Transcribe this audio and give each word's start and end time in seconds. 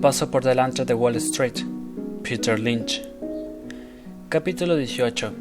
Paso 0.00 0.30
por 0.30 0.42
delante 0.42 0.86
de 0.86 0.94
Wall 0.94 1.16
Street. 1.16 1.58
Peter 2.22 2.58
Lynch. 2.58 3.02
Capítulo 4.30 4.74
18. 4.76 5.34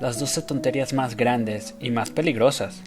Las 0.00 0.18
12 0.18 0.40
tonterías 0.42 0.94
más 0.94 1.14
grandes 1.14 1.74
y 1.78 1.90
más 1.90 2.08
peligrosas 2.10 2.80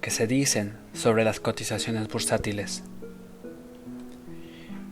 que 0.00 0.10
se 0.12 0.28
dicen 0.28 0.74
sobre 0.94 1.24
las 1.24 1.40
cotizaciones 1.40 2.06
bursátiles. 2.06 2.84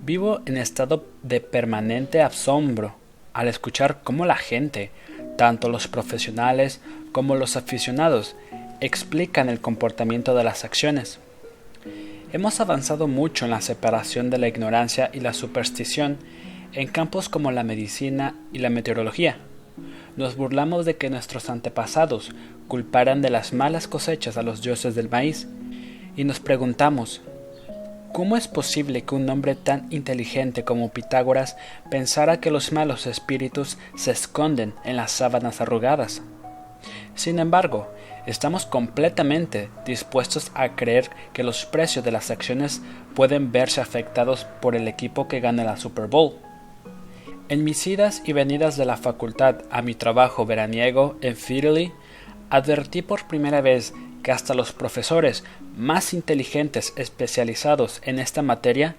Vivo 0.04 0.40
en 0.46 0.56
estado 0.56 1.06
de 1.22 1.40
permanente 1.40 2.22
asombro 2.22 2.96
al 3.32 3.46
escuchar 3.46 4.00
cómo 4.02 4.26
la 4.26 4.36
gente, 4.36 4.90
tanto 5.36 5.68
los 5.68 5.86
profesionales 5.86 6.80
como 7.12 7.36
los 7.36 7.54
aficionados, 7.54 8.34
explican 8.80 9.48
el 9.48 9.60
comportamiento 9.60 10.34
de 10.34 10.42
las 10.42 10.64
acciones. 10.64 11.20
Hemos 12.32 12.60
avanzado 12.60 13.08
mucho 13.08 13.44
en 13.44 13.50
la 13.50 13.60
separación 13.60 14.30
de 14.30 14.38
la 14.38 14.46
ignorancia 14.46 15.10
y 15.12 15.18
la 15.18 15.32
superstición 15.32 16.16
en 16.72 16.86
campos 16.86 17.28
como 17.28 17.50
la 17.50 17.64
medicina 17.64 18.36
y 18.52 18.60
la 18.60 18.70
meteorología. 18.70 19.38
Nos 20.16 20.36
burlamos 20.36 20.86
de 20.86 20.96
que 20.96 21.10
nuestros 21.10 21.50
antepasados 21.50 22.30
culparan 22.68 23.20
de 23.20 23.30
las 23.30 23.52
malas 23.52 23.88
cosechas 23.88 24.36
a 24.36 24.44
los 24.44 24.62
dioses 24.62 24.94
del 24.94 25.08
maíz 25.08 25.48
y 26.16 26.22
nos 26.22 26.38
preguntamos 26.38 27.20
¿Cómo 28.12 28.36
es 28.36 28.46
posible 28.46 29.02
que 29.02 29.14
un 29.16 29.28
hombre 29.28 29.56
tan 29.56 29.86
inteligente 29.90 30.64
como 30.64 30.90
Pitágoras 30.90 31.56
pensara 31.90 32.40
que 32.40 32.52
los 32.52 32.70
malos 32.70 33.06
espíritus 33.06 33.76
se 33.96 34.12
esconden 34.12 34.74
en 34.84 34.96
las 34.96 35.10
sábanas 35.10 35.60
arrugadas? 35.60 36.22
Sin 37.14 37.38
embargo, 37.38 37.92
estamos 38.26 38.66
completamente 38.66 39.70
dispuestos 39.84 40.50
a 40.54 40.76
creer 40.76 41.10
que 41.32 41.42
los 41.42 41.64
precios 41.66 42.04
de 42.04 42.12
las 42.12 42.30
acciones 42.30 42.82
pueden 43.14 43.52
verse 43.52 43.80
afectados 43.80 44.44
por 44.60 44.76
el 44.76 44.88
equipo 44.88 45.28
que 45.28 45.40
gana 45.40 45.64
la 45.64 45.76
Super 45.76 46.06
Bowl. 46.06 46.36
En 47.48 47.64
mis 47.64 47.86
idas 47.86 48.22
y 48.24 48.32
venidas 48.32 48.76
de 48.76 48.84
la 48.84 48.96
facultad 48.96 49.62
a 49.70 49.82
mi 49.82 49.94
trabajo 49.94 50.46
veraniego 50.46 51.16
en 51.20 51.36
Fidelity, 51.36 51.92
advertí 52.48 53.02
por 53.02 53.26
primera 53.26 53.60
vez 53.60 53.92
que 54.22 54.32
hasta 54.32 54.54
los 54.54 54.72
profesores 54.72 55.44
más 55.76 56.14
inteligentes 56.14 56.92
especializados 56.96 58.00
en 58.04 58.18
esta 58.18 58.42
materia 58.42 58.96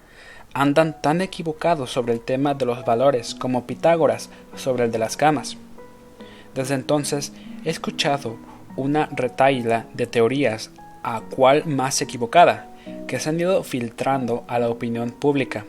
andan 0.53 1.01
tan 1.01 1.21
equivocados 1.21 1.91
sobre 1.91 2.13
el 2.13 2.21
tema 2.21 2.53
de 2.53 2.65
los 2.65 2.83
valores 2.83 3.35
como 3.35 3.65
Pitágoras 3.65 4.29
sobre 4.55 4.85
el 4.85 4.91
de 4.91 4.99
las 4.99 5.15
camas. 5.15 5.57
Desde 6.53 6.75
entonces 6.75 7.31
he 7.63 7.69
escuchado 7.69 8.37
una 8.75 9.07
retaila 9.07 9.85
de 9.93 10.07
teorías 10.07 10.71
a 11.03 11.21
cual 11.21 11.65
más 11.65 12.01
equivocada, 12.01 12.67
que 13.07 13.19
se 13.19 13.29
han 13.29 13.39
ido 13.39 13.63
filtrando 13.63 14.43
a 14.47 14.59
la 14.59 14.69
opinión 14.69 15.11
pública. 15.11 15.65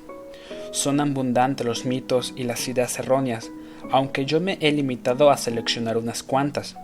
Son 0.71 1.01
abundantes 1.01 1.67
los 1.67 1.85
mitos 1.85 2.33
y 2.37 2.45
las 2.45 2.67
ideas 2.69 2.99
erróneas, 2.99 3.51
aunque 3.91 4.25
yo 4.25 4.41
me 4.41 4.59
he 4.61 4.73
limitado 4.73 5.31
a 5.31 5.37
seleccionar 5.37 5.97
unas 5.97 6.23
cuantas. 6.23 6.77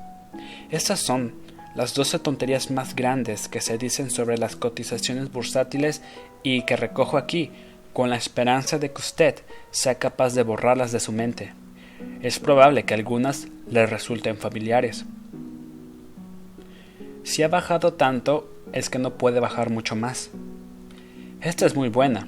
Estas 0.70 1.00
son 1.00 1.34
las 1.74 1.94
12 1.94 2.18
tonterías 2.18 2.70
más 2.70 2.96
grandes 2.96 3.48
que 3.48 3.60
se 3.60 3.78
dicen 3.78 4.10
sobre 4.10 4.36
las 4.36 4.56
cotizaciones 4.56 5.30
bursátiles 5.30 6.02
y 6.42 6.62
que 6.62 6.76
recojo 6.76 7.16
aquí 7.16 7.50
con 7.92 8.10
la 8.10 8.16
esperanza 8.16 8.78
de 8.78 8.90
que 8.90 9.00
usted 9.00 9.34
sea 9.70 9.96
capaz 9.96 10.34
de 10.34 10.42
borrarlas 10.42 10.92
de 10.92 11.00
su 11.00 11.12
mente. 11.12 11.52
Es 12.22 12.38
probable 12.38 12.84
que 12.84 12.94
algunas 12.94 13.48
le 13.70 13.86
resulten 13.86 14.36
familiares. 14.36 15.04
Si 17.24 17.42
ha 17.42 17.48
bajado 17.48 17.92
tanto, 17.94 18.48
es 18.72 18.90
que 18.90 18.98
no 18.98 19.14
puede 19.14 19.40
bajar 19.40 19.70
mucho 19.70 19.96
más. 19.96 20.30
Esta 21.40 21.66
es 21.66 21.74
muy 21.74 21.88
buena. 21.88 22.26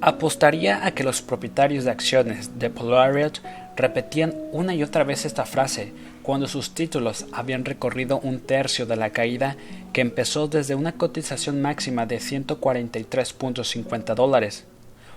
Apostaría 0.00 0.84
a 0.84 0.90
que 0.92 1.04
los 1.04 1.22
propietarios 1.22 1.84
de 1.84 1.90
acciones 1.90 2.58
de 2.58 2.70
Polariot 2.70 3.40
repetían 3.76 4.34
una 4.52 4.74
y 4.74 4.82
otra 4.82 5.04
vez 5.04 5.24
esta 5.24 5.46
frase 5.46 5.92
cuando 6.22 6.46
sus 6.46 6.74
títulos 6.74 7.26
habían 7.32 7.64
recorrido 7.64 8.18
un 8.20 8.40
tercio 8.40 8.86
de 8.86 8.96
la 8.96 9.10
caída 9.10 9.56
que 9.92 10.00
empezó 10.00 10.48
desde 10.48 10.74
una 10.74 10.92
cotización 10.92 11.60
máxima 11.60 12.06
de 12.06 12.18
143.50 12.18 14.14
dólares. 14.14 14.64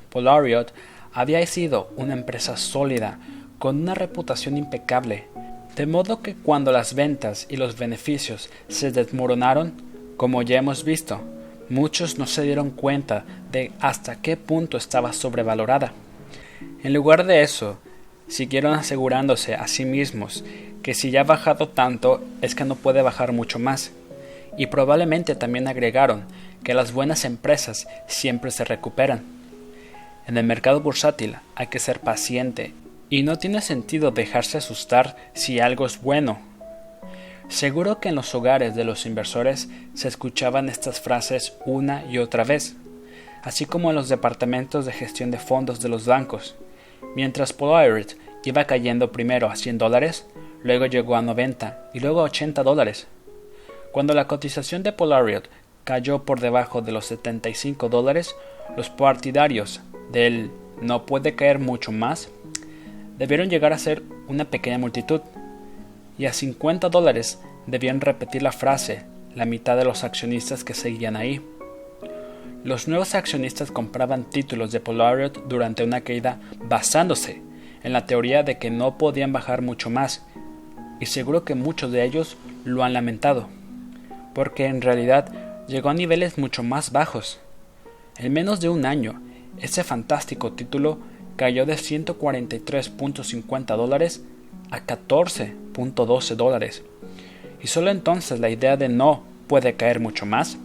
Polariot 0.09 0.73
había 1.13 1.45
sido 1.47 1.90
una 1.95 2.13
empresa 2.13 2.57
sólida 2.57 3.19
con 3.59 3.81
una 3.81 3.95
reputación 3.95 4.57
impecable, 4.57 5.28
de 5.77 5.85
modo 5.85 6.23
que 6.23 6.33
cuando 6.33 6.71
las 6.71 6.95
ventas 6.95 7.45
y 7.49 7.55
los 7.55 7.77
beneficios 7.77 8.49
se 8.67 8.91
desmoronaron, 8.91 9.73
como 10.17 10.41
ya 10.41 10.57
hemos 10.57 10.83
visto, 10.83 11.21
muchos 11.69 12.17
no 12.17 12.25
se 12.25 12.41
dieron 12.41 12.71
cuenta 12.71 13.25
de 13.51 13.71
hasta 13.79 14.19
qué 14.19 14.37
punto 14.37 14.75
estaba 14.75 15.13
sobrevalorada. 15.13 15.93
En 16.83 16.93
lugar 16.93 17.27
de 17.27 17.43
eso, 17.43 17.77
siguieron 18.27 18.73
asegurándose 18.73 19.53
a 19.53 19.67
sí 19.67 19.85
mismos 19.85 20.43
que 20.81 20.95
si 20.95 21.11
ya 21.11 21.21
ha 21.21 21.25
bajado 21.25 21.69
tanto 21.69 22.23
es 22.41 22.55
que 22.55 22.66
no 22.66 22.75
puede 22.75 23.03
bajar 23.03 23.31
mucho 23.31 23.59
más. 23.59 23.91
Y 24.57 24.66
probablemente 24.67 25.35
también 25.35 25.67
agregaron 25.67 26.23
que 26.63 26.73
las 26.73 26.91
buenas 26.91 27.23
empresas 27.23 27.87
siempre 28.07 28.49
se 28.49 28.66
recuperan. 28.66 29.21
En 30.25 30.37
el 30.37 30.43
mercado 30.43 30.81
bursátil 30.81 31.35
hay 31.53 31.67
que 31.67 31.77
ser 31.77 31.99
paciente 31.99 32.73
y 33.09 33.23
no 33.23 33.38
tiene 33.38 33.62
sentido 33.62 34.12
dejarse 34.12 34.57
asustar 34.57 35.16
si 35.34 35.59
algo 35.59 35.85
es 35.85 36.01
bueno. 36.01 36.40
Seguro 37.50 38.00
que 38.00 38.09
en 38.09 38.16
los 38.16 38.35
hogares 38.35 38.75
de 38.75 38.84
los 38.84 39.06
inversores 39.06 39.69
se 39.94 40.07
escuchaban 40.07 40.68
estas 40.68 41.00
frases 41.00 41.53
una 41.66 42.06
y 42.06 42.17
otra 42.17 42.44
vez, 42.44 42.75
así 43.44 43.66
como 43.66 43.90
en 43.90 43.96
los 43.96 44.09
departamentos 44.09 44.85
de 44.85 44.91
gestión 44.91 45.31
de 45.31 45.40
fondos 45.40 45.79
de 45.79 45.90
los 45.90 46.06
bancos. 46.06 46.56
Mientras 47.16 47.53
Polaroid 47.53 48.07
iba 48.47 48.63
cayendo 48.63 49.12
primero 49.12 49.50
a 49.50 49.56
100 49.56 49.78
dólares, 49.78 50.25
luego 50.63 50.85
llegó 50.85 51.16
a 51.16 51.22
90 51.22 51.90
y 51.94 52.00
luego 52.00 52.22
a 52.22 52.25
80 52.25 52.63
dólares. 52.63 53.07
Cuando 53.91 54.13
la 54.13 54.28
cotización 54.28 54.84
de 54.84 54.94
Polaroid 54.94 55.44
cayó 55.84 56.23
por 56.23 56.40
debajo 56.40 56.81
de 56.81 56.94
los 56.94 57.06
75 57.06 57.90
dólares, 57.90 58.35
los 58.78 58.90
partidarios 58.90 59.81
del 60.12 60.50
no 60.81 61.06
puede 61.06 61.35
caer 61.35 61.59
mucho 61.59 61.91
más 61.91 62.29
debieron 63.17 63.50
llegar 63.50 63.73
a 63.73 63.78
ser 63.78 64.03
una 64.28 64.45
pequeña 64.45 64.78
multitud, 64.78 65.22
y 66.17 66.25
a 66.25 66.33
50 66.33 66.89
dólares 66.89 67.39
debían 67.67 68.01
repetir 68.01 68.41
la 68.41 68.51
frase 68.51 69.03
la 69.35 69.45
mitad 69.45 69.78
de 69.78 69.85
los 69.85 70.03
accionistas 70.03 70.63
que 70.63 70.73
seguían 70.73 71.16
ahí. 71.16 71.41
Los 72.63 72.88
nuevos 72.88 73.13
accionistas 73.13 73.72
compraban 73.72 74.29
títulos 74.29 74.72
de 74.72 74.79
Polaroid 74.79 75.31
durante 75.47 75.83
una 75.83 76.01
caída 76.01 76.39
basándose 76.57 77.41
en 77.83 77.94
la 77.94 78.07
teoría 78.07 78.41
de 78.41 78.57
que 78.57 78.72
no 78.72 78.97
podían 78.97 79.31
bajar 79.31 79.61
mucho 79.61 79.91
más, 79.91 80.25
y 80.99 81.05
seguro 81.05 81.44
que 81.44 81.53
muchos 81.53 81.91
de 81.91 82.03
ellos 82.03 82.35
lo 82.66 82.84
han 82.84 82.94
lamentado, 82.94 83.47
porque 84.34 84.66
en 84.66 84.81
realidad 84.81 85.31
llegó 85.67 85.89
a 85.89 85.94
niveles 85.94 86.39
mucho 86.39 86.63
más 86.63 86.91
bajos. 86.91 87.39
En 88.17 88.34
menos 88.34 88.59
de 88.59 88.69
un 88.69 88.85
año, 88.85 89.22
ese 89.61 89.84
fantástico 89.84 90.53
título 90.53 90.97
cayó 91.37 91.65
de 91.65 91.75
143.50 91.75 93.77
dólares 93.77 94.21
a 94.71 94.85
14.12 94.85 96.35
dólares. 96.35 96.83
Y 97.63 97.67
solo 97.67 97.91
entonces 97.91 98.41
la 98.41 98.49
idea 98.49 98.75
de 98.75 98.89
no 98.89 99.23
puede 99.47 99.75
caer 99.75 100.01
mucho 100.01 100.25
más 100.25 100.57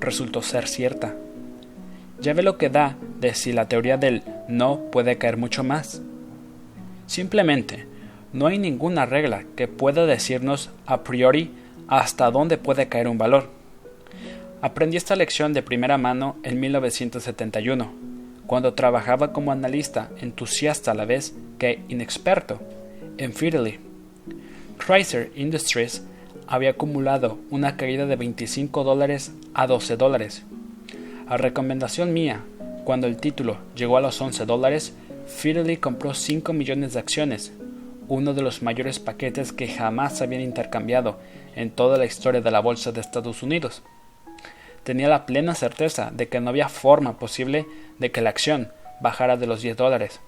resultó 0.00 0.42
ser 0.42 0.68
cierta. 0.68 1.16
Ya 2.20 2.34
ve 2.34 2.42
lo 2.42 2.58
que 2.58 2.68
da 2.68 2.96
de 3.20 3.32
si 3.34 3.52
la 3.52 3.68
teoría 3.68 3.96
del 3.96 4.22
no 4.48 4.80
puede 4.92 5.18
caer 5.18 5.36
mucho 5.36 5.64
más. 5.64 6.02
Simplemente, 7.06 7.86
no 8.32 8.46
hay 8.46 8.58
ninguna 8.58 9.06
regla 9.06 9.44
que 9.56 9.66
pueda 9.66 10.06
decirnos 10.06 10.70
a 10.86 11.02
priori 11.04 11.50
hasta 11.88 12.30
dónde 12.30 12.58
puede 12.58 12.88
caer 12.88 13.08
un 13.08 13.18
valor. 13.18 13.50
Aprendí 14.60 14.96
esta 14.96 15.16
lección 15.16 15.52
de 15.52 15.62
primera 15.62 15.96
mano 15.96 16.36
en 16.42 16.60
1971 16.60 18.07
cuando 18.48 18.72
trabajaba 18.72 19.34
como 19.34 19.52
analista 19.52 20.08
entusiasta 20.22 20.90
a 20.90 20.94
la 20.94 21.04
vez 21.04 21.34
que 21.58 21.80
inexperto 21.88 22.58
en 23.18 23.34
Fidelity. 23.34 23.78
Chrysler 24.78 25.30
Industries 25.36 26.02
había 26.46 26.70
acumulado 26.70 27.38
una 27.50 27.76
caída 27.76 28.06
de 28.06 28.16
25 28.16 28.84
dólares 28.84 29.32
a 29.52 29.66
12 29.66 29.98
dólares. 29.98 30.44
A 31.28 31.36
recomendación 31.36 32.14
mía, 32.14 32.40
cuando 32.84 33.06
el 33.06 33.18
título 33.18 33.58
llegó 33.76 33.98
a 33.98 34.00
los 34.00 34.18
11 34.18 34.46
dólares, 34.46 34.94
Fidelity 35.26 35.76
compró 35.76 36.14
5 36.14 36.54
millones 36.54 36.94
de 36.94 37.00
acciones, 37.00 37.52
uno 38.08 38.32
de 38.32 38.40
los 38.40 38.62
mayores 38.62 38.98
paquetes 38.98 39.52
que 39.52 39.68
jamás 39.68 40.22
habían 40.22 40.40
intercambiado 40.40 41.18
en 41.54 41.70
toda 41.70 41.98
la 41.98 42.06
historia 42.06 42.40
de 42.40 42.50
la 42.50 42.60
Bolsa 42.60 42.92
de 42.92 43.02
Estados 43.02 43.42
Unidos 43.42 43.82
tenía 44.88 45.08
la 45.08 45.26
plena 45.26 45.54
certeza 45.54 46.10
de 46.14 46.28
que 46.28 46.40
no 46.40 46.48
había 46.48 46.70
forma 46.70 47.18
posible 47.18 47.66
de 47.98 48.10
que 48.10 48.22
la 48.22 48.30
acción 48.30 48.72
bajara 49.02 49.36
de 49.36 49.46
los 49.46 49.60
10 49.60 49.76
dólares. 49.76 50.18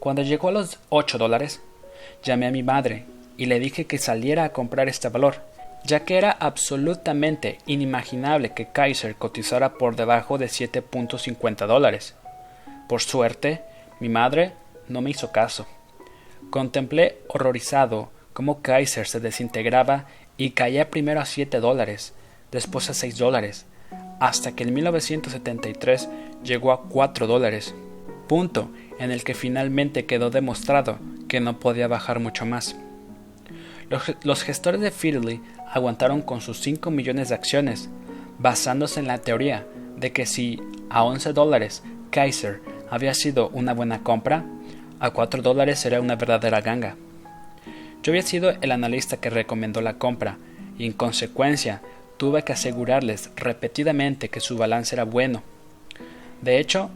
Cuando 0.00 0.22
llegó 0.22 0.48
a 0.48 0.52
los 0.52 0.78
8 0.88 1.18
dólares, 1.18 1.60
llamé 2.24 2.46
a 2.46 2.50
mi 2.50 2.62
madre 2.62 3.04
y 3.36 3.44
le 3.44 3.60
dije 3.60 3.84
que 3.84 3.98
saliera 3.98 4.44
a 4.44 4.52
comprar 4.54 4.88
este 4.88 5.10
valor, 5.10 5.42
ya 5.84 6.06
que 6.06 6.16
era 6.16 6.30
absolutamente 6.30 7.58
inimaginable 7.66 8.54
que 8.54 8.72
Kaiser 8.72 9.16
cotizara 9.16 9.74
por 9.74 9.94
debajo 9.94 10.38
de 10.38 10.46
7.50 10.46 11.66
dólares. 11.66 12.14
Por 12.88 13.02
suerte, 13.02 13.60
mi 14.00 14.08
madre 14.08 14.52
no 14.88 15.02
me 15.02 15.10
hizo 15.10 15.32
caso. 15.32 15.66
Contemplé 16.48 17.18
horrorizado 17.28 18.08
cómo 18.32 18.62
Kaiser 18.62 19.06
se 19.06 19.20
desintegraba 19.20 20.06
y 20.38 20.52
caía 20.52 20.88
primero 20.88 21.20
a 21.20 21.26
7 21.26 21.60
dólares, 21.60 22.14
después 22.52 22.90
a 22.90 22.94
6 22.94 23.18
dólares, 23.18 23.66
hasta 24.20 24.52
que 24.52 24.64
en 24.64 24.74
1973 24.74 26.08
llegó 26.42 26.72
a 26.72 26.82
4 26.82 27.26
dólares, 27.26 27.74
punto 28.28 28.70
en 28.98 29.10
el 29.10 29.24
que 29.24 29.34
finalmente 29.34 30.06
quedó 30.06 30.30
demostrado 30.30 30.98
que 31.28 31.40
no 31.40 31.60
podía 31.60 31.88
bajar 31.88 32.20
mucho 32.20 32.46
más. 32.46 32.76
Los, 34.22 34.42
gestores 34.42 34.80
de 34.82 34.90
Fidelity 34.90 35.40
aguantaron 35.72 36.20
con 36.20 36.40
sus 36.40 36.60
5 36.60 36.90
millones 36.90 37.30
de 37.30 37.34
acciones, 37.34 37.88
basándose 38.38 39.00
en 39.00 39.06
la 39.06 39.18
teoría 39.18 39.66
de 39.96 40.12
que 40.12 40.26
si 40.26 40.60
a 40.90 41.04
11 41.04 41.32
dólares 41.32 41.82
Kaiser 42.10 42.60
había 42.90 43.14
sido 43.14 43.48
una 43.48 43.72
buena 43.72 44.02
compra, 44.02 44.44
a 45.00 45.10
4 45.10 45.42
dólares 45.42 45.78
sería 45.78 46.00
una 46.00 46.16
verdadera 46.16 46.60
ganga. 46.60 46.96
Yo 48.02 48.12
había 48.12 48.22
sido 48.22 48.50
el 48.50 48.72
analista 48.72 49.16
que 49.18 49.30
recomendó 49.30 49.80
la 49.80 49.94
compra 49.94 50.36
y 50.78 50.86
en 50.86 50.92
consecuencia 50.92 51.80
tuve 52.18 52.42
que 52.42 52.52
asegurarles 52.52 53.30
repetidamente 53.36 54.28
que 54.28 54.40
su 54.40 54.58
balance 54.58 54.94
era 54.94 55.04
bueno. 55.04 55.42
De 56.42 56.58
hecho, 56.58 56.90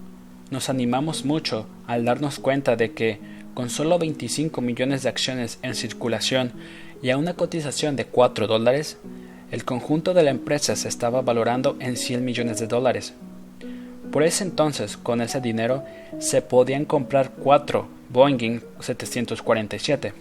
nos 0.51 0.69
animamos 0.69 1.25
mucho 1.25 1.67
al 1.87 2.05
darnos 2.05 2.39
cuenta 2.39 2.77
de 2.77 2.93
que, 2.93 3.19
con 3.55 3.71
solo 3.71 3.99
25 3.99 4.61
millones 4.61 5.03
de 5.03 5.09
acciones 5.09 5.59
en 5.63 5.75
circulación 5.75 6.53
y 7.03 7.11
a 7.11 7.17
una 7.17 7.35
cotización 7.35 7.97
de 7.97 8.05
4 8.05 8.47
dólares, 8.47 8.99
el 9.51 9.65
conjunto 9.65 10.13
de 10.13 10.23
la 10.23 10.31
empresa 10.31 10.77
se 10.77 10.89
estaba 10.89 11.23
valorando 11.23 11.77
en 11.81 11.97
100 11.97 12.25
millones 12.25 12.59
de 12.59 12.67
dólares. 12.67 13.15
Por 14.11 14.23
ese 14.23 14.45
entonces, 14.45 14.97
con 14.97 15.23
ese 15.23 15.41
dinero, 15.41 15.85
se 16.19 16.43
podían 16.43 16.85
comprar 16.85 17.31
4 17.31 17.89
Boeing 18.11 18.61
747. 18.79 20.13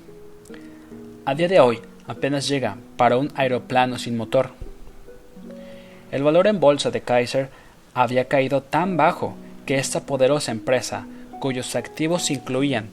A 1.25 1.35
día 1.35 1.47
de 1.49 1.59
hoy, 1.59 1.79
apenas 2.07 2.47
llega 2.47 2.77
para 2.95 3.17
un 3.17 3.31
aeroplano 3.35 3.99
sin 3.99 4.15
motor. 4.15 4.51
El 6.11 6.23
valor 6.23 6.47
en 6.47 6.59
bolsa 6.59 6.91
de 6.91 7.01
Kaiser 7.01 7.49
había 7.93 8.25
caído 8.25 8.61
tan 8.61 8.97
bajo 8.97 9.33
que 9.65 9.77
esta 9.77 10.05
poderosa 10.05 10.51
empresa, 10.51 11.07
cuyos 11.39 11.75
activos 11.77 12.31
incluían 12.31 12.89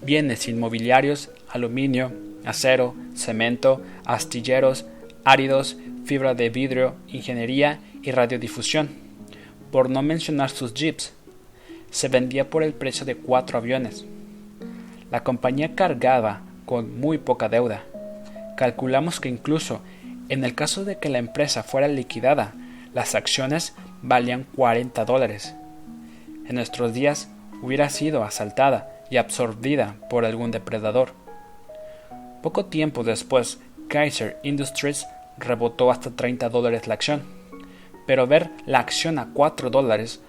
bienes 0.00 0.48
inmobiliarios, 0.48 1.30
aluminio, 1.50 2.12
acero, 2.46 2.94
cemento, 3.14 3.82
astilleros, 4.06 4.86
áridos, 5.22 5.76
fibra 6.06 6.34
de 6.34 6.48
vidrio, 6.48 6.94
ingeniería 7.08 7.78
y 8.02 8.10
radiodifusión, 8.10 8.88
por 9.70 9.90
no 9.90 10.02
mencionar 10.02 10.48
sus 10.48 10.72
jeeps. 10.72 11.12
Se 11.90 12.08
vendía 12.08 12.48
por 12.48 12.62
el 12.62 12.72
precio 12.72 13.04
de 13.04 13.16
cuatro 13.16 13.58
aviones. 13.58 14.06
La 15.10 15.22
compañía 15.22 15.74
cargaba 15.74 16.40
con 16.64 16.98
muy 16.98 17.18
poca 17.18 17.50
deuda. 17.50 17.84
Calculamos 18.56 19.20
que 19.20 19.28
incluso 19.28 19.82
en 20.30 20.44
el 20.44 20.54
caso 20.54 20.84
de 20.86 20.96
que 20.96 21.10
la 21.10 21.18
empresa 21.18 21.62
fuera 21.62 21.88
liquidada, 21.88 22.54
las 22.94 23.14
acciones 23.14 23.74
valían 24.02 24.46
40 24.56 25.04
dólares. 25.04 25.54
En 26.46 26.56
nuestros 26.56 26.92
días 26.92 27.28
hubiera 27.62 27.88
sido 27.88 28.24
asaltada 28.24 29.04
y 29.10 29.16
absorbida 29.16 29.96
por 30.10 30.24
algún 30.24 30.50
depredador. 30.50 31.12
Poco 32.42 32.66
tiempo 32.66 33.04
después, 33.04 33.60
Kaiser 33.88 34.38
Industries 34.42 35.06
rebotó 35.38 35.90
hasta 35.90 36.10
30 36.10 36.48
dólares 36.48 36.86
la 36.86 36.94
acción. 36.94 37.22
Pero 38.06 38.26
ver 38.26 38.50
la 38.66 38.80
acción 38.80 39.18
a 39.18 39.28
4 39.32 39.70
dólares 39.70 40.20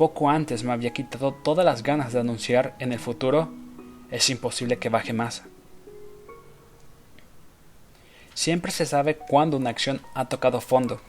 poco 0.00 0.30
antes 0.30 0.64
me 0.64 0.72
había 0.72 0.94
quitado 0.94 1.34
todas 1.34 1.62
las 1.62 1.82
ganas 1.82 2.14
de 2.14 2.20
anunciar 2.20 2.74
en 2.78 2.94
el 2.94 2.98
futuro, 2.98 3.52
es 4.10 4.30
imposible 4.30 4.78
que 4.78 4.88
baje 4.88 5.12
más. 5.12 5.42
Siempre 8.32 8.72
se 8.72 8.86
sabe 8.86 9.16
cuándo 9.16 9.58
una 9.58 9.68
acción 9.68 10.00
ha 10.14 10.30
tocado 10.30 10.62
fondo. 10.62 11.02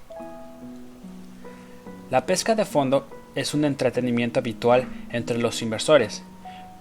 La 2.12 2.26
pesca 2.26 2.56
de 2.56 2.66
fondo 2.66 3.08
es 3.36 3.54
un 3.54 3.64
entretenimiento 3.64 4.42
habitual 4.42 4.86
entre 5.12 5.38
los 5.38 5.62
inversores, 5.62 6.24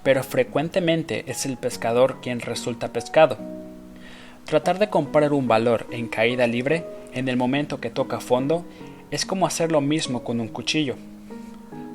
pero 0.02 0.24
frecuentemente 0.24 1.22
es 1.28 1.46
el 1.46 1.56
pescador 1.56 2.20
quien 2.20 2.40
resulta 2.40 2.92
pescado. 2.92 3.38
Tratar 4.44 4.80
de 4.80 4.90
comprar 4.90 5.32
un 5.32 5.46
valor 5.46 5.86
en 5.92 6.08
caída 6.08 6.48
libre 6.48 6.84
en 7.12 7.28
el 7.28 7.36
momento 7.36 7.80
que 7.80 7.90
toca 7.90 8.18
fondo 8.18 8.64
es 9.12 9.24
como 9.24 9.46
hacer 9.46 9.70
lo 9.70 9.80
mismo 9.80 10.24
con 10.24 10.40
un 10.40 10.48
cuchillo. 10.48 10.96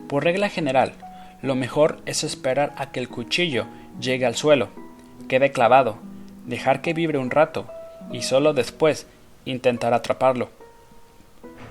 Por 0.07 0.23
regla 0.23 0.47
general, 0.47 0.93
lo 1.41 1.55
mejor 1.55 1.99
es 2.05 2.23
esperar 2.23 2.73
a 2.77 2.93
que 2.93 3.01
el 3.01 3.09
cuchillo 3.09 3.65
llegue 3.99 4.25
al 4.25 4.37
suelo, 4.37 4.69
quede 5.27 5.51
clavado, 5.51 5.97
dejar 6.45 6.81
que 6.81 6.93
vibre 6.93 7.17
un 7.17 7.31
rato 7.31 7.67
y 8.13 8.21
solo 8.21 8.53
después 8.53 9.07
intentar 9.43 9.93
atraparlo. 9.93 10.51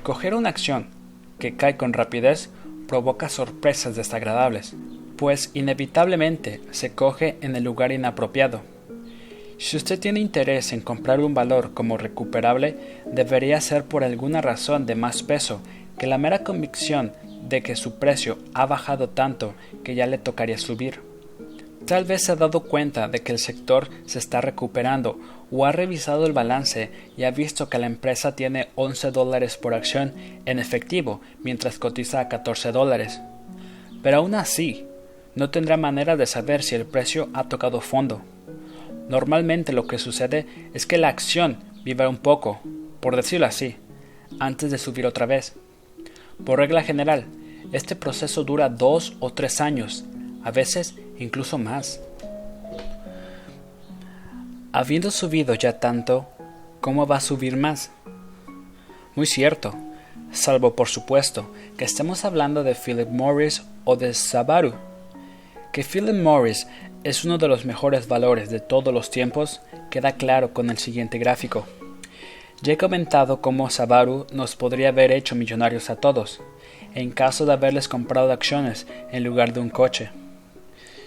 Coger 0.02 0.34
una 0.34 0.50
acción 0.50 1.03
que 1.38 1.56
cae 1.56 1.76
con 1.76 1.92
rapidez 1.92 2.50
provoca 2.88 3.28
sorpresas 3.28 3.96
desagradables, 3.96 4.74
pues 5.16 5.50
inevitablemente 5.54 6.60
se 6.70 6.92
coge 6.92 7.36
en 7.40 7.56
el 7.56 7.64
lugar 7.64 7.92
inapropiado 7.92 8.62
si 9.58 9.76
usted 9.76 10.00
tiene 10.00 10.20
interés 10.20 10.72
en 10.72 10.80
comprar 10.80 11.20
un 11.20 11.32
valor 11.32 11.74
como 11.74 11.96
recuperable, 11.96 12.76
debería 13.06 13.60
ser 13.60 13.84
por 13.84 14.02
alguna 14.02 14.40
razón 14.40 14.84
de 14.84 14.96
más 14.96 15.22
peso 15.22 15.60
que 15.96 16.08
la 16.08 16.18
mera 16.18 16.42
convicción 16.42 17.12
de 17.48 17.62
que 17.62 17.76
su 17.76 17.98
precio 17.98 18.38
ha 18.52 18.66
bajado 18.66 19.10
tanto 19.10 19.54
que 19.84 19.94
ya 19.94 20.06
le 20.06 20.18
tocaría 20.18 20.58
subir. 20.58 21.00
Tal 21.86 22.04
vez 22.04 22.24
se 22.24 22.32
ha 22.32 22.36
dado 22.36 22.64
cuenta 22.64 23.08
de 23.08 23.20
que 23.20 23.30
el 23.30 23.38
sector 23.38 23.88
se 24.06 24.18
está 24.18 24.40
recuperando 24.40 25.20
o 25.50 25.66
ha 25.66 25.72
revisado 25.72 26.26
el 26.26 26.32
balance 26.32 26.90
y 27.16 27.24
ha 27.24 27.30
visto 27.30 27.68
que 27.68 27.78
la 27.78 27.86
empresa 27.86 28.36
tiene 28.36 28.68
11 28.74 29.10
dólares 29.10 29.56
por 29.56 29.74
acción 29.74 30.12
en 30.46 30.58
efectivo 30.58 31.20
mientras 31.42 31.78
cotiza 31.78 32.20
a 32.20 32.28
14 32.28 32.72
dólares. 32.72 33.20
Pero 34.02 34.18
aún 34.18 34.34
así, 34.34 34.86
no 35.34 35.50
tendrá 35.50 35.76
manera 35.76 36.16
de 36.16 36.26
saber 36.26 36.62
si 36.62 36.74
el 36.74 36.84
precio 36.84 37.28
ha 37.34 37.48
tocado 37.48 37.80
fondo. 37.80 38.22
Normalmente 39.08 39.72
lo 39.72 39.86
que 39.86 39.98
sucede 39.98 40.46
es 40.72 40.86
que 40.86 40.98
la 40.98 41.08
acción 41.08 41.58
vive 41.84 42.06
un 42.06 42.16
poco, 42.16 42.60
por 43.00 43.16
decirlo 43.16 43.46
así, 43.46 43.76
antes 44.38 44.70
de 44.70 44.78
subir 44.78 45.06
otra 45.06 45.26
vez. 45.26 45.54
Por 46.44 46.58
regla 46.58 46.82
general, 46.82 47.26
este 47.72 47.96
proceso 47.96 48.44
dura 48.44 48.68
dos 48.68 49.16
o 49.20 49.32
tres 49.32 49.60
años, 49.60 50.04
a 50.42 50.50
veces 50.50 50.94
incluso 51.18 51.58
más. 51.58 52.00
Habiendo 54.76 55.12
subido 55.12 55.54
ya 55.54 55.78
tanto, 55.78 56.26
¿cómo 56.80 57.06
va 57.06 57.18
a 57.18 57.20
subir 57.20 57.56
más? 57.56 57.92
Muy 59.14 59.24
cierto, 59.24 59.72
salvo 60.32 60.74
por 60.74 60.88
supuesto 60.88 61.48
que 61.78 61.84
estemos 61.84 62.24
hablando 62.24 62.64
de 62.64 62.74
Philip 62.74 63.08
Morris 63.08 63.62
o 63.84 63.94
de 63.94 64.12
Sabaru. 64.14 64.74
Que 65.72 65.84
Philip 65.84 66.16
Morris 66.16 66.66
es 67.04 67.24
uno 67.24 67.38
de 67.38 67.46
los 67.46 67.64
mejores 67.64 68.08
valores 68.08 68.50
de 68.50 68.58
todos 68.58 68.92
los 68.92 69.12
tiempos 69.12 69.60
queda 69.92 70.16
claro 70.16 70.52
con 70.52 70.68
el 70.70 70.78
siguiente 70.78 71.18
gráfico. 71.18 71.64
Ya 72.60 72.72
he 72.72 72.76
comentado 72.76 73.40
cómo 73.40 73.70
Sabaru 73.70 74.26
nos 74.32 74.56
podría 74.56 74.88
haber 74.88 75.12
hecho 75.12 75.36
millonarios 75.36 75.88
a 75.88 76.00
todos, 76.00 76.40
en 76.96 77.12
caso 77.12 77.46
de 77.46 77.52
haberles 77.52 77.86
comprado 77.86 78.32
acciones 78.32 78.88
en 79.12 79.22
lugar 79.22 79.52
de 79.52 79.60
un 79.60 79.70
coche. 79.70 80.10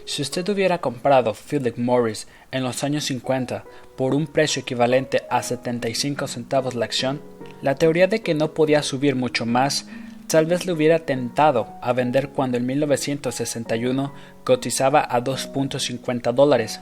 Si 0.07 0.23
usted 0.23 0.47
hubiera 0.49 0.79
comprado 0.79 1.35
Philip 1.35 1.77
Morris 1.77 2.27
en 2.51 2.63
los 2.63 2.83
años 2.83 3.03
50 3.03 3.65
por 3.95 4.15
un 4.15 4.25
precio 4.25 4.63
equivalente 4.63 5.21
a 5.29 5.43
75 5.43 6.27
centavos 6.27 6.73
la 6.73 6.85
acción, 6.85 7.21
la 7.61 7.75
teoría 7.75 8.07
de 8.07 8.21
que 8.21 8.33
no 8.33 8.53
podía 8.53 8.81
subir 8.81 9.15
mucho 9.15 9.45
más 9.45 9.85
Tal 10.27 10.45
vez 10.45 10.65
le 10.65 10.73
hubiera 10.73 10.99
tentado 10.99 11.69
a 11.81 11.93
vender 11.93 12.29
cuando 12.29 12.57
en 12.57 12.65
1961 12.65 14.13
cotizaba 14.43 14.99
a 15.09 15.23
2.50 15.23 16.33
dólares. 16.33 16.81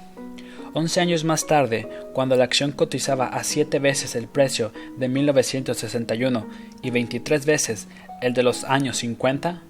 Once 0.73 0.99
años 0.99 1.23
más 1.23 1.45
tarde, 1.45 1.87
cuando 2.13 2.35
la 2.35 2.43
acción 2.43 2.71
cotizaba 2.71 3.27
a 3.27 3.43
7 3.43 3.77
veces 3.77 4.15
el 4.15 4.27
precio 4.27 4.71
de 4.97 5.09
1961 5.09 6.47
y 6.81 6.89
23 6.89 7.45
veces 7.45 7.87
el 8.23 8.33
de 8.33 8.41
los 8.41 8.63
años 8.63 8.97
50, 8.97 9.61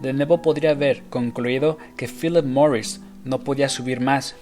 de 0.00 0.12
nuevo 0.12 0.42
podría 0.42 0.70
haber 0.70 1.02
concluido 1.10 1.78
que 1.96 2.08
Philip 2.08 2.44
Morris 2.44 3.00
no 3.24 3.40
podía 3.40 3.68
subir 3.68 4.00
más, 4.00 4.34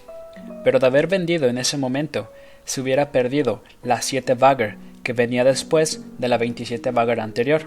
pero 0.65 0.79
de 0.79 0.87
haber 0.87 1.07
vendido 1.07 1.49
en 1.49 1.59
ese 1.59 1.77
momento, 1.77 2.33
se 2.65 2.81
hubiera 2.81 3.13
perdido 3.13 3.63
la 3.83 4.01
7 4.03 4.35
Bagger 4.35 4.77
que 5.03 5.13
venía 5.13 5.45
después 5.45 6.03
de 6.19 6.29
la 6.29 6.39
27 6.39 6.91
Bagger 6.91 7.21
anterior. 7.21 7.63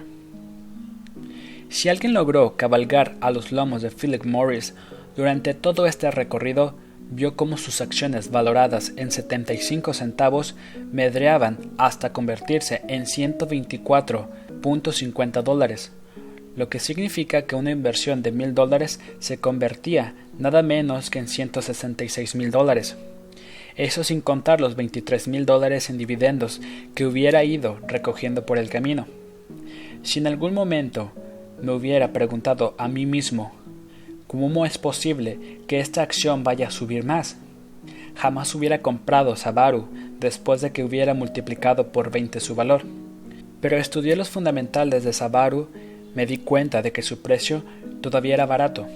Si 1.69 1.89
alguien 1.89 2.13
logró 2.13 2.57
cabalgar 2.57 3.15
a 3.21 3.31
los 3.31 3.51
lomos 3.51 3.81
de 3.81 3.91
Philip 3.91 4.25
Morris 4.25 4.73
durante 5.15 5.53
todo 5.53 5.87
este 5.87 6.11
recorrido, 6.11 6.75
vio 7.09 7.35
cómo 7.35 7.57
sus 7.57 7.81
acciones 7.81 8.31
valoradas 8.31 8.93
en 8.95 9.11
75 9.11 9.93
centavos 9.93 10.55
medreaban 10.91 11.57
hasta 11.77 12.13
convertirse 12.13 12.81
en 12.87 13.05
124.50 13.05 15.43
dólares, 15.43 15.91
lo 16.55 16.69
que 16.69 16.79
significa 16.79 17.43
que 17.43 17.55
una 17.55 17.71
inversión 17.71 18.21
de 18.21 18.31
mil 18.31 18.53
dólares 18.53 18.99
se 19.19 19.37
convertía 19.37 20.15
nada 20.37 20.61
menos 20.61 21.09
que 21.09 21.19
en 21.19 21.27
166 21.27 22.35
mil 22.35 22.51
dólares. 22.51 22.97
Eso 23.77 24.03
sin 24.03 24.21
contar 24.21 24.59
los 24.59 24.75
23 24.75 25.27
mil 25.27 25.45
dólares 25.45 25.89
en 25.89 25.97
dividendos 25.97 26.61
que 26.93 27.05
hubiera 27.05 27.43
ido 27.43 27.79
recogiendo 27.87 28.45
por 28.45 28.57
el 28.57 28.69
camino. 28.69 29.07
Si 30.03 30.19
en 30.19 30.27
algún 30.27 30.53
momento 30.53 31.11
me 31.61 31.71
hubiera 31.71 32.11
preguntado 32.11 32.75
a 32.77 32.87
mí 32.87 33.05
mismo 33.05 33.53
cómo 34.27 34.65
es 34.65 34.77
posible 34.77 35.59
que 35.67 35.79
esta 35.79 36.01
acción 36.01 36.43
vaya 36.43 36.67
a 36.67 36.71
subir 36.71 37.05
más, 37.05 37.37
jamás 38.15 38.53
hubiera 38.55 38.81
comprado 38.81 39.35
Sabaru 39.35 39.87
después 40.19 40.61
de 40.61 40.71
que 40.71 40.83
hubiera 40.83 41.13
multiplicado 41.13 41.91
por 41.91 42.11
20 42.11 42.39
su 42.39 42.55
valor. 42.55 42.83
Pero 43.61 43.77
estudié 43.77 44.15
los 44.15 44.29
fundamentales 44.29 45.03
de 45.03 45.13
Sabaru 45.13 45.69
me 46.15 46.25
di 46.25 46.37
cuenta 46.37 46.81
de 46.81 46.91
que 46.91 47.01
su 47.01 47.21
precio 47.21 47.63
todavía 48.01 48.33
era 48.33 48.45
barato. 48.45 48.87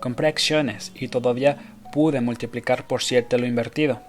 Compré 0.00 0.28
acciones 0.28 0.92
y 0.94 1.08
todavía 1.08 1.56
pude 1.92 2.20
multiplicar 2.20 2.86
por 2.86 3.02
siete 3.02 3.38
lo 3.38 3.46
invertido. 3.46 4.00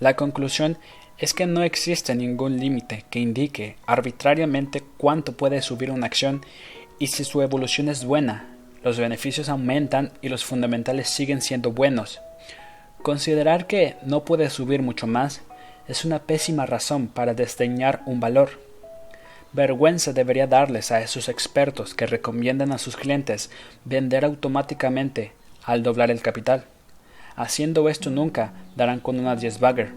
La 0.00 0.14
conclusión 0.16 0.78
es 1.18 1.34
que 1.34 1.46
no 1.46 1.62
existe 1.62 2.14
ningún 2.14 2.58
límite 2.58 3.04
que 3.10 3.18
indique 3.18 3.76
arbitrariamente 3.86 4.82
cuánto 4.96 5.36
puede 5.36 5.60
subir 5.62 5.90
una 5.90 6.06
acción 6.06 6.42
y 6.98 7.08
si 7.08 7.24
su 7.24 7.42
evolución 7.42 7.88
es 7.88 8.04
buena, 8.04 8.46
los 8.82 8.98
beneficios 8.98 9.48
aumentan 9.48 10.12
y 10.22 10.28
los 10.28 10.44
fundamentales 10.44 11.08
siguen 11.08 11.42
siendo 11.42 11.72
buenos. 11.72 12.20
Considerar 13.02 13.66
que 13.66 13.96
no 14.04 14.24
puede 14.24 14.50
subir 14.50 14.82
mucho 14.82 15.06
más 15.06 15.42
es 15.88 16.04
una 16.04 16.20
pésima 16.20 16.66
razón 16.66 17.08
para 17.08 17.34
desdeñar 17.34 18.02
un 18.06 18.20
valor. 18.20 18.67
Vergüenza 19.52 20.12
debería 20.12 20.46
darles 20.46 20.92
a 20.92 21.00
esos 21.00 21.28
expertos 21.28 21.94
que 21.94 22.06
recomiendan 22.06 22.70
a 22.72 22.78
sus 22.78 22.96
clientes 22.96 23.50
vender 23.84 24.24
automáticamente 24.24 25.32
al 25.64 25.82
doblar 25.82 26.10
el 26.10 26.20
capital. 26.20 26.64
Haciendo 27.34 27.88
esto 27.88 28.10
nunca 28.10 28.52
darán 28.76 29.00
con 29.00 29.18
una 29.18 29.36
10 29.36 29.58
bagger. 29.60 29.92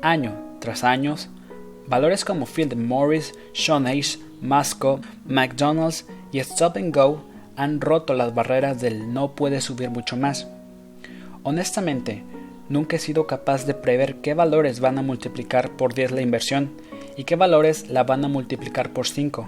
Año 0.00 0.32
tras 0.60 0.84
año, 0.84 1.16
valores 1.86 2.24
como 2.24 2.46
Philip 2.46 2.78
Morris, 2.78 3.34
Hayes, 3.68 4.18
Masco, 4.40 5.00
McDonald's 5.26 6.06
y 6.32 6.38
Stop 6.38 6.76
and 6.76 6.94
Go 6.94 7.24
han 7.56 7.80
roto 7.80 8.14
las 8.14 8.34
barreras 8.34 8.80
del 8.80 9.12
no 9.12 9.32
puede 9.32 9.60
subir 9.60 9.90
mucho 9.90 10.16
más. 10.16 10.46
Honestamente, 11.42 12.22
nunca 12.70 12.96
he 12.96 12.98
sido 12.98 13.26
capaz 13.26 13.66
de 13.66 13.74
prever 13.74 14.16
qué 14.16 14.32
valores 14.32 14.80
van 14.80 14.98
a 14.98 15.02
multiplicar 15.02 15.70
por 15.72 15.92
10 15.92 16.12
la 16.12 16.22
inversión 16.22 16.70
y 17.20 17.24
qué 17.24 17.36
valores 17.36 17.90
la 17.90 18.02
van 18.04 18.24
a 18.24 18.28
multiplicar 18.28 18.94
por 18.94 19.06
5. 19.06 19.46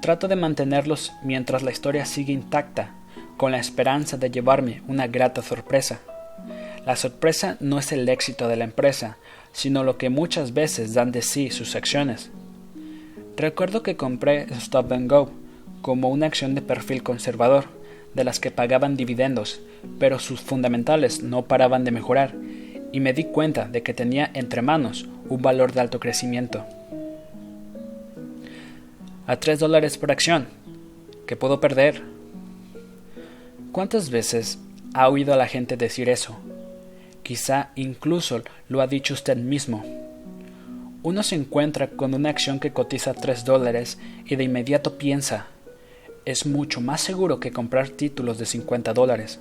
Trato 0.00 0.28
de 0.28 0.36
mantenerlos 0.36 1.12
mientras 1.24 1.64
la 1.64 1.72
historia 1.72 2.06
sigue 2.06 2.32
intacta, 2.32 2.94
con 3.36 3.50
la 3.50 3.58
esperanza 3.58 4.16
de 4.16 4.30
llevarme 4.30 4.82
una 4.86 5.08
grata 5.08 5.42
sorpresa. 5.42 5.98
La 6.86 6.94
sorpresa 6.94 7.56
no 7.58 7.80
es 7.80 7.90
el 7.90 8.08
éxito 8.08 8.46
de 8.46 8.54
la 8.54 8.62
empresa, 8.62 9.16
sino 9.50 9.82
lo 9.82 9.98
que 9.98 10.08
muchas 10.08 10.54
veces 10.54 10.94
dan 10.94 11.10
de 11.10 11.22
sí 11.22 11.50
sus 11.50 11.74
acciones. 11.74 12.30
Recuerdo 13.36 13.82
que 13.82 13.96
compré 13.96 14.46
Stop 14.58 14.92
and 14.92 15.10
Go 15.10 15.32
como 15.82 16.10
una 16.10 16.26
acción 16.26 16.54
de 16.54 16.62
perfil 16.62 17.02
conservador, 17.02 17.64
de 18.14 18.22
las 18.22 18.38
que 18.38 18.52
pagaban 18.52 18.96
dividendos, 18.96 19.60
pero 19.98 20.20
sus 20.20 20.40
fundamentales 20.40 21.24
no 21.24 21.46
paraban 21.46 21.82
de 21.82 21.90
mejorar, 21.90 22.36
y 22.92 23.00
me 23.00 23.14
di 23.14 23.24
cuenta 23.24 23.64
de 23.64 23.82
que 23.82 23.94
tenía 23.94 24.30
entre 24.32 24.62
manos 24.62 25.08
un 25.28 25.42
valor 25.42 25.72
de 25.72 25.80
alto 25.80 26.00
crecimiento. 26.00 26.64
A 29.26 29.36
3 29.36 29.58
dólares 29.58 29.98
por 29.98 30.10
acción. 30.10 30.48
¿Qué 31.26 31.36
puedo 31.36 31.60
perder? 31.60 32.02
¿Cuántas 33.72 34.10
veces 34.10 34.58
ha 34.94 35.08
oído 35.08 35.34
a 35.34 35.36
la 35.36 35.46
gente 35.46 35.76
decir 35.76 36.08
eso? 36.08 36.38
Quizá 37.22 37.70
incluso 37.76 38.42
lo 38.68 38.80
ha 38.80 38.86
dicho 38.86 39.14
usted 39.14 39.36
mismo. 39.36 39.84
Uno 41.02 41.22
se 41.22 41.34
encuentra 41.36 41.88
con 41.88 42.14
una 42.14 42.30
acción 42.30 42.58
que 42.58 42.72
cotiza 42.72 43.14
3 43.14 43.44
dólares 43.44 43.98
y 44.24 44.36
de 44.36 44.44
inmediato 44.44 44.98
piensa, 44.98 45.46
es 46.28 46.44
mucho 46.44 46.82
más 46.82 47.00
seguro 47.00 47.40
que 47.40 47.52
comprar 47.52 47.88
títulos 47.88 48.38
de 48.38 48.44
50 48.44 48.92
dólares. 48.92 49.40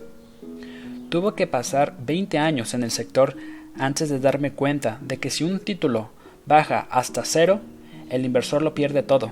Tuvo 1.09 1.35
que 1.35 1.45
pasar 1.45 1.95
20 2.05 2.37
años 2.37 2.73
en 2.73 2.83
el 2.83 2.91
sector 2.91 3.35
antes 3.79 4.09
de 4.09 4.19
darme 4.19 4.51
cuenta 4.51 4.97
de 5.01 5.17
que 5.17 5.29
si 5.29 5.43
un 5.43 5.59
título 5.59 6.09
baja 6.45 6.87
hasta 6.89 7.23
cero, 7.25 7.59
el 8.09 8.25
inversor 8.25 8.61
lo 8.61 8.73
pierde 8.73 9.03
todo, 9.03 9.31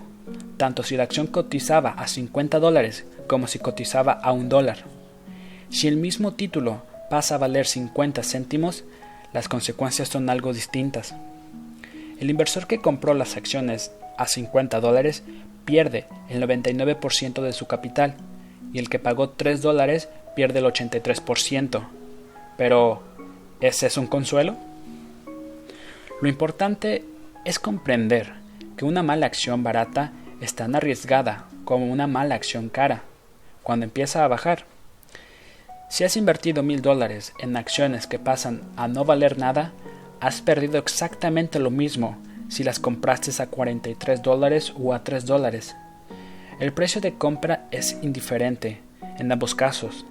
tanto 0.57 0.83
si 0.83 0.97
la 0.97 1.03
acción 1.03 1.27
cotizaba 1.27 1.91
a 1.91 2.07
50 2.07 2.59
dólares 2.59 3.05
como 3.27 3.47
si 3.47 3.59
cotizaba 3.59 4.13
a 4.13 4.31
un 4.31 4.49
dólar. 4.49 4.83
Si 5.69 5.87
el 5.87 5.97
mismo 5.97 6.33
título 6.33 6.83
pasa 7.09 7.35
a 7.35 7.37
valer 7.39 7.65
50 7.65 8.23
céntimos, 8.23 8.83
las 9.33 9.49
consecuencias 9.49 10.09
son 10.09 10.29
algo 10.29 10.53
distintas. 10.53 11.15
El 12.19 12.29
inversor 12.29 12.67
que 12.67 12.79
compró 12.79 13.13
las 13.13 13.35
acciones 13.35 13.91
a 14.17 14.27
50 14.27 14.79
dólares 14.79 15.23
pierde 15.65 16.05
el 16.29 16.41
99% 16.41 17.41
de 17.41 17.53
su 17.53 17.65
capital 17.65 18.15
y 18.71 18.79
el 18.79 18.89
que 18.89 18.99
pagó 18.99 19.29
3 19.29 19.61
dólares 19.61 20.09
pierde 20.35 20.59
el 20.59 20.65
83%. 20.65 21.85
Pero, 22.57 23.03
¿ese 23.61 23.87
es 23.87 23.97
un 23.97 24.07
consuelo? 24.07 24.55
Lo 26.21 26.29
importante 26.29 27.03
es 27.43 27.59
comprender 27.59 28.33
que 28.77 28.85
una 28.85 29.03
mala 29.03 29.25
acción 29.25 29.63
barata 29.63 30.11
es 30.41 30.55
tan 30.55 30.75
arriesgada 30.75 31.45
como 31.65 31.91
una 31.91 32.07
mala 32.07 32.35
acción 32.35 32.69
cara 32.69 33.03
cuando 33.63 33.85
empieza 33.85 34.23
a 34.23 34.27
bajar. 34.27 34.65
Si 35.89 36.03
has 36.03 36.17
invertido 36.17 36.63
mil 36.63 36.81
dólares 36.81 37.33
en 37.39 37.57
acciones 37.57 38.07
que 38.07 38.19
pasan 38.19 38.61
a 38.75 38.87
no 38.87 39.05
valer 39.05 39.37
nada, 39.37 39.71
has 40.19 40.41
perdido 40.41 40.77
exactamente 40.77 41.59
lo 41.59 41.71
mismo 41.71 42.17
si 42.49 42.63
las 42.63 42.79
compraste 42.79 43.31
a 43.41 43.47
43 43.47 44.21
dólares 44.21 44.73
o 44.79 44.93
a 44.93 45.03
3 45.03 45.25
dólares. 45.25 45.75
El 46.59 46.73
precio 46.73 47.01
de 47.01 47.15
compra 47.15 47.67
es 47.71 47.97
indiferente 48.01 48.81
en 49.19 49.31
ambos 49.31 49.55
casos. 49.55 50.05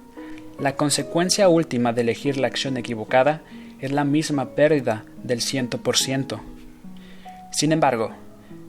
La 0.59 0.77
consecuencia 0.77 1.49
última 1.49 1.91
de 1.91 2.01
elegir 2.01 2.37
la 2.37 2.47
acción 2.47 2.77
equivocada 2.77 3.41
es 3.81 3.91
la 3.91 4.05
misma 4.05 4.55
pérdida 4.55 5.03
del 5.21 5.41
100%. 5.41 6.39
Sin 7.51 7.73
embargo, 7.73 8.11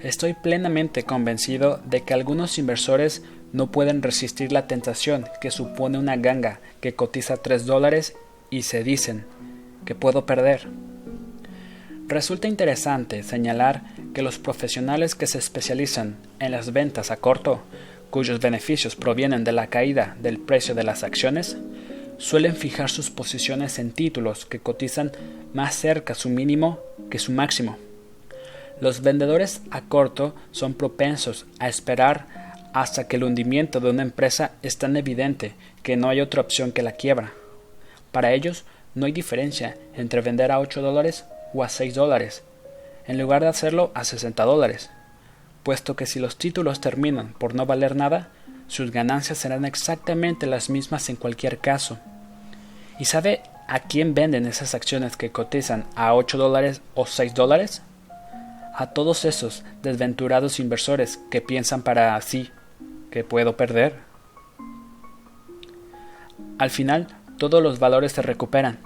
estoy 0.00 0.34
plenamente 0.34 1.04
convencido 1.04 1.80
de 1.84 2.02
que 2.02 2.12
algunos 2.12 2.58
inversores 2.58 3.22
no 3.52 3.70
pueden 3.70 4.02
resistir 4.02 4.50
la 4.50 4.66
tentación 4.66 5.26
que 5.40 5.52
supone 5.52 5.96
una 5.96 6.16
ganga 6.16 6.58
que 6.80 6.94
cotiza 6.94 7.36
3 7.36 7.66
dólares 7.66 8.16
y 8.50 8.62
se 8.62 8.82
dicen 8.82 9.24
que 9.84 9.94
puedo 9.94 10.26
perder. 10.26 10.68
Resulta 12.08 12.48
interesante 12.48 13.22
señalar 13.22 13.82
que 14.12 14.22
los 14.22 14.38
profesionales 14.38 15.14
que 15.14 15.26
se 15.28 15.38
especializan 15.38 16.16
en 16.40 16.50
las 16.50 16.72
ventas 16.72 17.12
a 17.12 17.16
corto, 17.16 17.62
cuyos 18.10 18.40
beneficios 18.40 18.96
provienen 18.96 19.44
de 19.44 19.52
la 19.52 19.68
caída 19.68 20.16
del 20.20 20.38
precio 20.38 20.74
de 20.74 20.84
las 20.84 21.02
acciones, 21.02 21.56
suelen 22.18 22.56
fijar 22.56 22.90
sus 22.90 23.10
posiciones 23.10 23.78
en 23.78 23.92
títulos 23.92 24.46
que 24.46 24.60
cotizan 24.60 25.12
más 25.52 25.74
cerca 25.74 26.14
su 26.14 26.28
mínimo 26.28 26.80
que 27.10 27.18
su 27.18 27.32
máximo. 27.32 27.76
Los 28.80 29.02
vendedores 29.02 29.62
a 29.70 29.82
corto 29.82 30.34
son 30.50 30.74
propensos 30.74 31.46
a 31.58 31.68
esperar 31.68 32.26
hasta 32.74 33.08
que 33.08 33.16
el 33.16 33.24
hundimiento 33.24 33.80
de 33.80 33.90
una 33.90 34.02
empresa 34.02 34.52
es 34.62 34.76
tan 34.76 34.96
evidente 34.96 35.54
que 35.82 35.96
no 35.96 36.08
hay 36.08 36.20
otra 36.20 36.42
opción 36.42 36.72
que 36.72 36.82
la 36.82 36.92
quiebra. 36.92 37.32
Para 38.12 38.32
ellos 38.32 38.64
no 38.94 39.06
hay 39.06 39.12
diferencia 39.12 39.76
entre 39.94 40.20
vender 40.20 40.52
a 40.52 40.58
8 40.58 40.82
dólares 40.82 41.24
o 41.54 41.62
a 41.64 41.68
6 41.68 41.94
dólares, 41.94 42.42
en 43.06 43.18
lugar 43.18 43.42
de 43.42 43.48
hacerlo 43.48 43.92
a 43.94 44.04
60 44.04 44.44
dólares, 44.44 44.90
puesto 45.66 45.96
que 45.96 46.06
si 46.06 46.20
los 46.20 46.36
títulos 46.36 46.80
terminan 46.80 47.32
por 47.32 47.56
no 47.56 47.66
valer 47.66 47.96
nada, 47.96 48.28
sus 48.68 48.92
ganancias 48.92 49.38
serán 49.38 49.64
exactamente 49.64 50.46
las 50.46 50.70
mismas 50.70 51.08
en 51.08 51.16
cualquier 51.16 51.58
caso. 51.58 51.98
¿Y 53.00 53.06
sabe 53.06 53.42
a 53.66 53.80
quién 53.80 54.14
venden 54.14 54.46
esas 54.46 54.76
acciones 54.76 55.16
que 55.16 55.32
cotizan 55.32 55.84
a 55.96 56.14
8 56.14 56.38
dólares 56.38 56.82
o 56.94 57.04
6 57.04 57.34
dólares? 57.34 57.82
A 58.76 58.90
todos 58.94 59.24
esos 59.24 59.64
desventurados 59.82 60.60
inversores 60.60 61.18
que 61.32 61.40
piensan 61.40 61.82
para 61.82 62.20
sí 62.20 62.52
que 63.10 63.24
puedo 63.24 63.56
perder. 63.56 63.96
Al 66.60 66.70
final, 66.70 67.08
todos 67.38 67.60
los 67.60 67.80
valores 67.80 68.12
se 68.12 68.22
recuperan, 68.22 68.78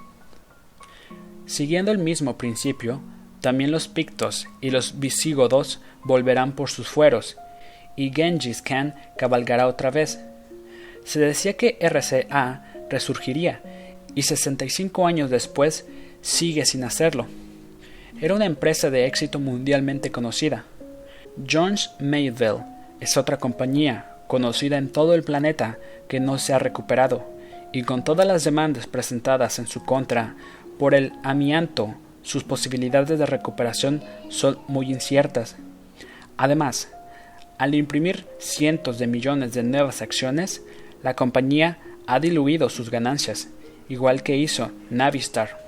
Siguiendo 1.44 1.90
el 1.90 1.98
mismo 1.98 2.38
principio, 2.38 3.02
también 3.40 3.70
los 3.70 3.88
pictos 3.88 4.48
y 4.60 4.70
los 4.70 4.98
visigodos 5.00 5.80
volverán 6.04 6.52
por 6.52 6.70
sus 6.70 6.88
fueros, 6.88 7.36
y 7.96 8.10
Genghis 8.12 8.62
Khan 8.62 8.94
cabalgará 9.16 9.66
otra 9.66 9.90
vez. 9.90 10.20
Se 11.04 11.18
decía 11.18 11.54
que 11.54 11.78
RCA 11.80 12.64
resurgiría, 12.88 13.60
y 14.14 14.22
65 14.22 15.06
años 15.06 15.30
después 15.30 15.86
sigue 16.20 16.66
sin 16.66 16.84
hacerlo. 16.84 17.26
Era 18.20 18.34
una 18.34 18.46
empresa 18.46 18.90
de 18.90 19.06
éxito 19.06 19.38
mundialmente 19.38 20.10
conocida. 20.10 20.64
Jones 21.50 21.90
Mayville 22.00 22.64
es 23.00 23.16
otra 23.16 23.38
compañía 23.38 24.16
conocida 24.26 24.78
en 24.78 24.90
todo 24.90 25.14
el 25.14 25.22
planeta 25.22 25.78
que 26.08 26.20
no 26.20 26.38
se 26.38 26.52
ha 26.52 26.58
recuperado 26.58 27.24
y 27.72 27.82
con 27.82 28.04
todas 28.04 28.26
las 28.26 28.44
demandas 28.44 28.86
presentadas 28.86 29.58
en 29.58 29.66
su 29.66 29.84
contra 29.84 30.34
por 30.78 30.94
el 30.94 31.12
amianto, 31.22 31.94
sus 32.22 32.44
posibilidades 32.44 33.18
de 33.18 33.26
recuperación 33.26 34.02
son 34.28 34.58
muy 34.68 34.90
inciertas. 34.90 35.56
Además, 36.36 36.88
al 37.58 37.74
imprimir 37.74 38.26
cientos 38.38 38.98
de 38.98 39.06
millones 39.06 39.52
de 39.52 39.62
nuevas 39.62 40.02
acciones, 40.02 40.62
la 41.02 41.14
compañía 41.14 41.78
ha 42.06 42.20
diluido 42.20 42.68
sus 42.68 42.90
ganancias, 42.90 43.48
igual 43.88 44.22
que 44.22 44.36
hizo 44.36 44.70
Navistar. 44.90 45.58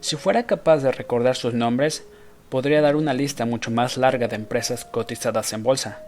Si 0.00 0.16
fuera 0.16 0.46
capaz 0.46 0.78
de 0.78 0.92
recordar 0.92 1.36
sus 1.36 1.54
nombres, 1.54 2.04
podría 2.48 2.80
dar 2.80 2.96
una 2.96 3.14
lista 3.14 3.44
mucho 3.46 3.70
más 3.70 3.96
larga 3.96 4.28
de 4.28 4.36
empresas 4.36 4.84
cotizadas 4.84 5.52
en 5.52 5.62
bolsa, 5.62 6.00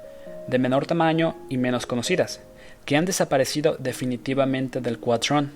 de 0.48 0.58
menor 0.58 0.86
tamaño 0.86 1.36
y 1.48 1.58
menos 1.58 1.86
conocidas, 1.86 2.40
que 2.84 2.96
han 2.96 3.04
desaparecido 3.04 3.76
definitivamente 3.78 4.80
del 4.80 4.98
cuatrón. 4.98 5.52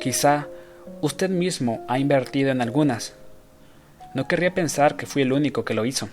Quizá 0.00 0.48
usted 1.00 1.30
mismo 1.30 1.84
ha 1.88 1.98
invertido 1.98 2.50
en 2.50 2.60
algunas. 2.60 3.14
No 4.14 4.28
querría 4.28 4.54
pensar 4.54 4.96
que 4.96 5.06
fui 5.06 5.22
el 5.22 5.32
único 5.32 5.64
que 5.64 5.74
lo 5.74 5.84
hizo. 5.84 6.08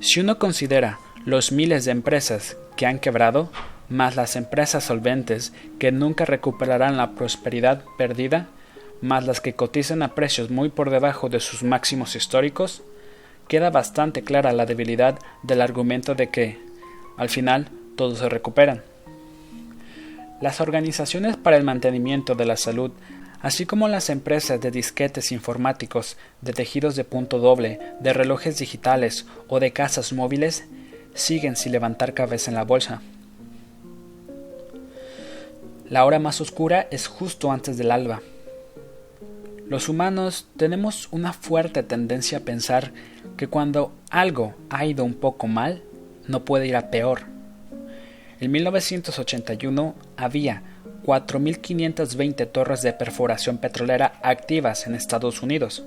Si 0.00 0.20
uno 0.20 0.38
considera 0.38 0.98
los 1.24 1.52
miles 1.52 1.84
de 1.84 1.90
empresas 1.90 2.56
que 2.76 2.86
han 2.86 2.98
quebrado, 2.98 3.50
más 3.88 4.16
las 4.16 4.36
empresas 4.36 4.84
solventes 4.84 5.52
que 5.78 5.92
nunca 5.92 6.24
recuperarán 6.24 6.96
la 6.96 7.12
prosperidad 7.12 7.82
perdida, 7.96 8.48
más 9.00 9.26
las 9.26 9.40
que 9.40 9.54
cotizan 9.54 10.02
a 10.02 10.14
precios 10.14 10.50
muy 10.50 10.68
por 10.68 10.90
debajo 10.90 11.28
de 11.28 11.40
sus 11.40 11.62
máximos 11.62 12.16
históricos, 12.16 12.82
queda 13.48 13.70
bastante 13.70 14.22
clara 14.22 14.52
la 14.52 14.66
debilidad 14.66 15.18
del 15.42 15.60
argumento 15.60 16.14
de 16.14 16.30
que, 16.30 16.58
al 17.16 17.28
final, 17.28 17.68
todos 17.96 18.18
se 18.18 18.28
recuperan. 18.28 18.82
Las 20.40 20.60
organizaciones 20.60 21.36
para 21.36 21.56
el 21.56 21.64
mantenimiento 21.64 22.34
de 22.34 22.44
la 22.44 22.56
salud, 22.56 22.92
así 23.40 23.66
como 23.66 23.88
las 23.88 24.10
empresas 24.10 24.60
de 24.60 24.70
disquetes 24.70 25.32
informáticos, 25.32 26.16
de 26.40 26.52
tejidos 26.52 26.96
de 26.96 27.04
punto 27.04 27.38
doble, 27.38 27.80
de 28.00 28.12
relojes 28.12 28.58
digitales 28.58 29.26
o 29.48 29.60
de 29.60 29.72
casas 29.72 30.12
móviles, 30.12 30.64
siguen 31.14 31.56
sin 31.56 31.72
levantar 31.72 32.14
cabeza 32.14 32.50
en 32.50 32.56
la 32.56 32.64
bolsa. 32.64 33.02
La 35.88 36.04
hora 36.04 36.18
más 36.18 36.40
oscura 36.40 36.86
es 36.90 37.06
justo 37.06 37.50
antes 37.50 37.78
del 37.78 37.90
alba. 37.90 38.20
Los 39.68 39.88
humanos 39.88 40.46
tenemos 40.56 41.08
una 41.12 41.32
fuerte 41.32 41.82
tendencia 41.82 42.38
a 42.38 42.42
pensar 42.42 42.92
que 43.36 43.48
cuando 43.48 43.92
algo 44.10 44.54
ha 44.70 44.84
ido 44.84 45.04
un 45.04 45.14
poco 45.14 45.46
mal, 45.46 45.82
no 46.26 46.44
puede 46.44 46.66
ir 46.66 46.76
a 46.76 46.90
peor. 46.90 47.22
En 48.40 48.52
1981 48.52 49.94
había 50.16 50.62
4.520 51.08 52.52
torres 52.52 52.82
de 52.82 52.92
perforación 52.92 53.56
petrolera 53.56 54.20
activas 54.22 54.86
en 54.86 54.94
Estados 54.94 55.40
Unidos 55.40 55.82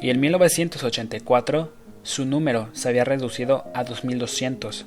y 0.00 0.08
en 0.08 0.20
1984 0.20 1.70
su 2.02 2.24
número 2.24 2.70
se 2.72 2.88
había 2.88 3.04
reducido 3.04 3.66
a 3.74 3.84
2.200. 3.84 4.84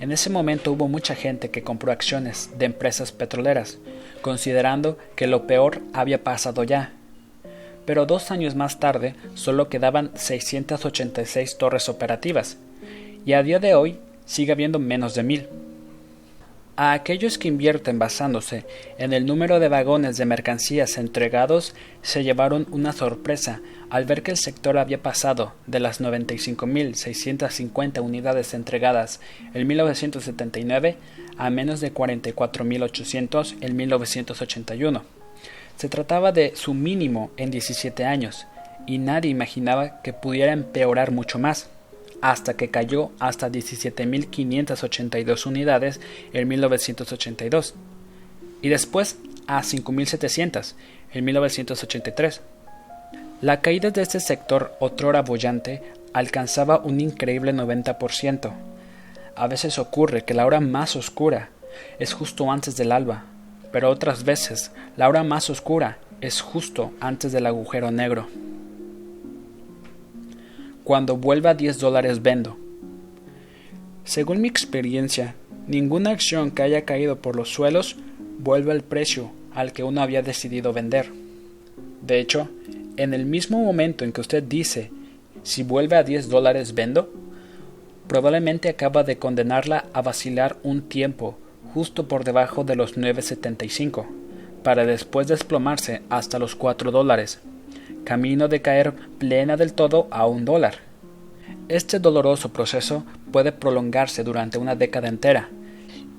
En 0.00 0.10
ese 0.10 0.28
momento 0.28 0.72
hubo 0.72 0.88
mucha 0.88 1.14
gente 1.14 1.52
que 1.52 1.62
compró 1.62 1.92
acciones 1.92 2.50
de 2.58 2.64
empresas 2.66 3.12
petroleras, 3.12 3.78
considerando 4.22 4.98
que 5.14 5.28
lo 5.28 5.46
peor 5.46 5.80
había 5.92 6.24
pasado 6.24 6.64
ya. 6.64 6.90
Pero 7.86 8.06
dos 8.06 8.32
años 8.32 8.56
más 8.56 8.80
tarde 8.80 9.14
solo 9.34 9.68
quedaban 9.68 10.10
686 10.14 11.58
torres 11.58 11.88
operativas, 11.88 12.56
y 13.24 13.34
a 13.34 13.44
día 13.44 13.60
de 13.60 13.76
hoy 13.76 13.98
sigue 14.26 14.50
habiendo 14.50 14.80
menos 14.80 15.14
de 15.14 15.22
mil. 15.22 15.46
A 16.74 16.92
aquellos 16.92 17.36
que 17.36 17.48
invierten 17.48 17.98
basándose 17.98 18.64
en 18.96 19.12
el 19.12 19.26
número 19.26 19.60
de 19.60 19.68
vagones 19.68 20.16
de 20.16 20.24
mercancías 20.24 20.96
entregados 20.96 21.74
se 22.00 22.24
llevaron 22.24 22.66
una 22.70 22.92
sorpresa 22.92 23.60
al 23.90 24.06
ver 24.06 24.22
que 24.22 24.30
el 24.30 24.38
sector 24.38 24.78
había 24.78 25.02
pasado 25.02 25.52
de 25.66 25.80
las 25.80 26.00
95.650 26.00 28.00
unidades 28.00 28.54
entregadas 28.54 29.20
en 29.52 29.66
1979 29.66 30.96
a 31.36 31.50
menos 31.50 31.80
de 31.80 31.92
44.800 31.92 33.56
en 33.60 33.76
1981. 33.76 35.02
Se 35.76 35.90
trataba 35.90 36.32
de 36.32 36.56
su 36.56 36.72
mínimo 36.72 37.32
en 37.36 37.50
17 37.50 38.06
años, 38.06 38.46
y 38.86 38.98
nadie 38.98 39.30
imaginaba 39.30 40.02
que 40.02 40.12
pudiera 40.12 40.52
empeorar 40.52 41.12
mucho 41.12 41.38
más 41.38 41.68
hasta 42.22 42.54
que 42.54 42.70
cayó 42.70 43.10
hasta 43.18 43.50
17.582 43.50 45.44
unidades 45.44 46.00
en 46.32 46.48
1982 46.48 47.74
y 48.62 48.68
después 48.70 49.18
a 49.46 49.60
5.700 49.60 50.74
en 51.12 51.24
1983. 51.24 52.40
La 53.42 53.60
caída 53.60 53.90
de 53.90 54.02
este 54.02 54.20
sector 54.20 54.74
otrora 54.78 55.22
bollante 55.22 55.82
alcanzaba 56.12 56.78
un 56.78 57.00
increíble 57.00 57.52
90%. 57.52 58.52
A 59.34 59.46
veces 59.48 59.78
ocurre 59.78 60.24
que 60.24 60.34
la 60.34 60.46
hora 60.46 60.60
más 60.60 60.94
oscura 60.94 61.48
es 61.98 62.12
justo 62.12 62.50
antes 62.52 62.76
del 62.76 62.92
alba, 62.92 63.24
pero 63.72 63.90
otras 63.90 64.24
veces 64.24 64.70
la 64.96 65.08
hora 65.08 65.24
más 65.24 65.50
oscura 65.50 65.98
es 66.20 66.40
justo 66.40 66.92
antes 67.00 67.32
del 67.32 67.46
agujero 67.46 67.90
negro. 67.90 68.28
Cuando 70.84 71.16
vuelva 71.16 71.50
a 71.50 71.54
10 71.54 71.78
dólares 71.78 72.22
vendo. 72.22 72.56
Según 74.04 74.40
mi 74.40 74.48
experiencia, 74.48 75.36
ninguna 75.68 76.10
acción 76.10 76.50
que 76.50 76.62
haya 76.62 76.84
caído 76.84 77.16
por 77.16 77.36
los 77.36 77.52
suelos 77.52 77.96
vuelve 78.38 78.72
al 78.72 78.82
precio 78.82 79.30
al 79.54 79.72
que 79.72 79.84
uno 79.84 80.02
había 80.02 80.22
decidido 80.22 80.72
vender. 80.72 81.10
De 82.00 82.18
hecho, 82.18 82.48
en 82.96 83.14
el 83.14 83.26
mismo 83.26 83.62
momento 83.62 84.04
en 84.04 84.12
que 84.12 84.20
usted 84.20 84.42
dice 84.42 84.90
si 85.44 85.62
vuelve 85.62 85.96
a 85.96 86.02
10 86.02 86.28
dólares 86.28 86.74
vendo, 86.74 87.10
probablemente 88.08 88.68
acaba 88.68 89.04
de 89.04 89.18
condenarla 89.18 89.86
a 89.92 90.02
vacilar 90.02 90.56
un 90.62 90.82
tiempo 90.82 91.38
justo 91.74 92.08
por 92.08 92.24
debajo 92.24 92.64
de 92.64 92.76
los 92.76 92.96
9.75, 92.96 94.06
para 94.62 94.84
después 94.84 95.26
desplomarse 95.28 96.02
hasta 96.10 96.38
los 96.38 96.54
4 96.54 96.90
dólares 96.90 97.40
camino 98.04 98.48
de 98.48 98.62
caer 98.62 98.94
plena 99.18 99.56
del 99.56 99.72
todo 99.72 100.08
a 100.10 100.26
un 100.26 100.44
dólar. 100.44 100.76
Este 101.68 101.98
doloroso 101.98 102.52
proceso 102.52 103.04
puede 103.30 103.52
prolongarse 103.52 104.24
durante 104.24 104.58
una 104.58 104.74
década 104.74 105.08
entera, 105.08 105.48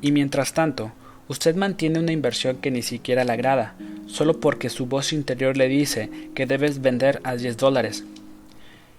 y 0.02 0.12
mientras 0.12 0.54
tanto, 0.54 0.92
usted 1.28 1.56
mantiene 1.56 2.00
una 2.00 2.12
inversión 2.12 2.58
que 2.58 2.72
ni 2.72 2.82
siquiera 2.82 3.24
le 3.24 3.32
agrada, 3.32 3.76
solo 4.08 4.40
porque 4.40 4.70
su 4.70 4.86
voz 4.86 5.14
interior 5.14 5.58
le 5.58 5.68
dice 5.68 6.10
que 6.34 6.46
debes 6.46 6.82
vender 6.82 7.20
a 7.24 7.36
10 7.36 7.58
dólares. 7.58 8.04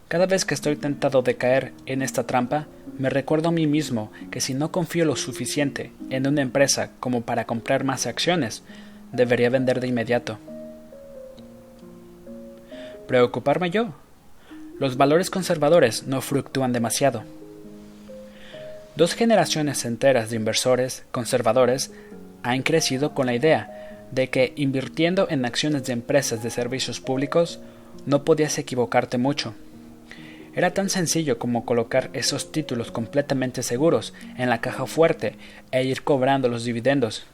Cada 0.08 0.26
vez 0.26 0.44
que 0.44 0.54
estoy 0.54 0.76
tentado 0.76 1.22
de 1.22 1.36
caer 1.36 1.72
en 1.86 2.02
esta 2.02 2.26
trampa, 2.26 2.66
me 2.98 3.10
recuerdo 3.10 3.48
a 3.48 3.52
mí 3.52 3.66
mismo 3.66 4.12
que 4.30 4.40
si 4.40 4.54
no 4.54 4.70
confío 4.70 5.04
lo 5.04 5.16
suficiente 5.16 5.92
en 6.10 6.26
una 6.26 6.42
empresa 6.42 6.90
como 7.00 7.22
para 7.22 7.46
comprar 7.46 7.84
más 7.84 8.06
acciones, 8.06 8.62
debería 9.12 9.50
vender 9.50 9.80
de 9.80 9.88
inmediato 9.88 10.38
preocuparme 13.06 13.70
yo. 13.70 13.94
Los 14.78 14.96
valores 14.96 15.30
conservadores 15.30 16.06
no 16.06 16.20
fluctúan 16.20 16.72
demasiado. 16.72 17.22
Dos 18.96 19.14
generaciones 19.14 19.84
enteras 19.84 20.30
de 20.30 20.36
inversores 20.36 21.04
conservadores 21.10 21.92
han 22.42 22.62
crecido 22.62 23.14
con 23.14 23.26
la 23.26 23.34
idea 23.34 24.06
de 24.12 24.30
que 24.30 24.52
invirtiendo 24.56 25.26
en 25.30 25.44
acciones 25.44 25.84
de 25.84 25.92
empresas 25.92 26.42
de 26.42 26.50
servicios 26.50 27.00
públicos 27.00 27.58
no 28.06 28.24
podías 28.24 28.58
equivocarte 28.58 29.18
mucho. 29.18 29.54
Era 30.54 30.72
tan 30.72 30.88
sencillo 30.88 31.38
como 31.38 31.64
colocar 31.64 32.10
esos 32.12 32.52
títulos 32.52 32.92
completamente 32.92 33.64
seguros 33.64 34.14
en 34.38 34.48
la 34.48 34.60
caja 34.60 34.86
fuerte 34.86 35.34
e 35.72 35.82
ir 35.82 36.02
cobrando 36.02 36.48
los 36.48 36.64
dividendos. 36.64 37.24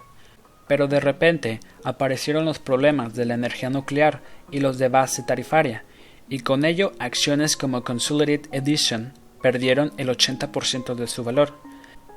Pero 0.70 0.86
de 0.86 1.00
repente 1.00 1.58
aparecieron 1.82 2.44
los 2.44 2.60
problemas 2.60 3.14
de 3.16 3.24
la 3.24 3.34
energía 3.34 3.70
nuclear 3.70 4.20
y 4.52 4.60
los 4.60 4.78
de 4.78 4.88
base 4.88 5.24
tarifaria, 5.24 5.82
y 6.28 6.38
con 6.38 6.64
ello 6.64 6.92
acciones 7.00 7.56
como 7.56 7.82
Consolidated 7.82 8.54
Edition 8.54 9.12
perdieron 9.42 9.90
el 9.96 10.08
80% 10.08 10.94
de 10.94 11.08
su 11.08 11.24
valor. 11.24 11.54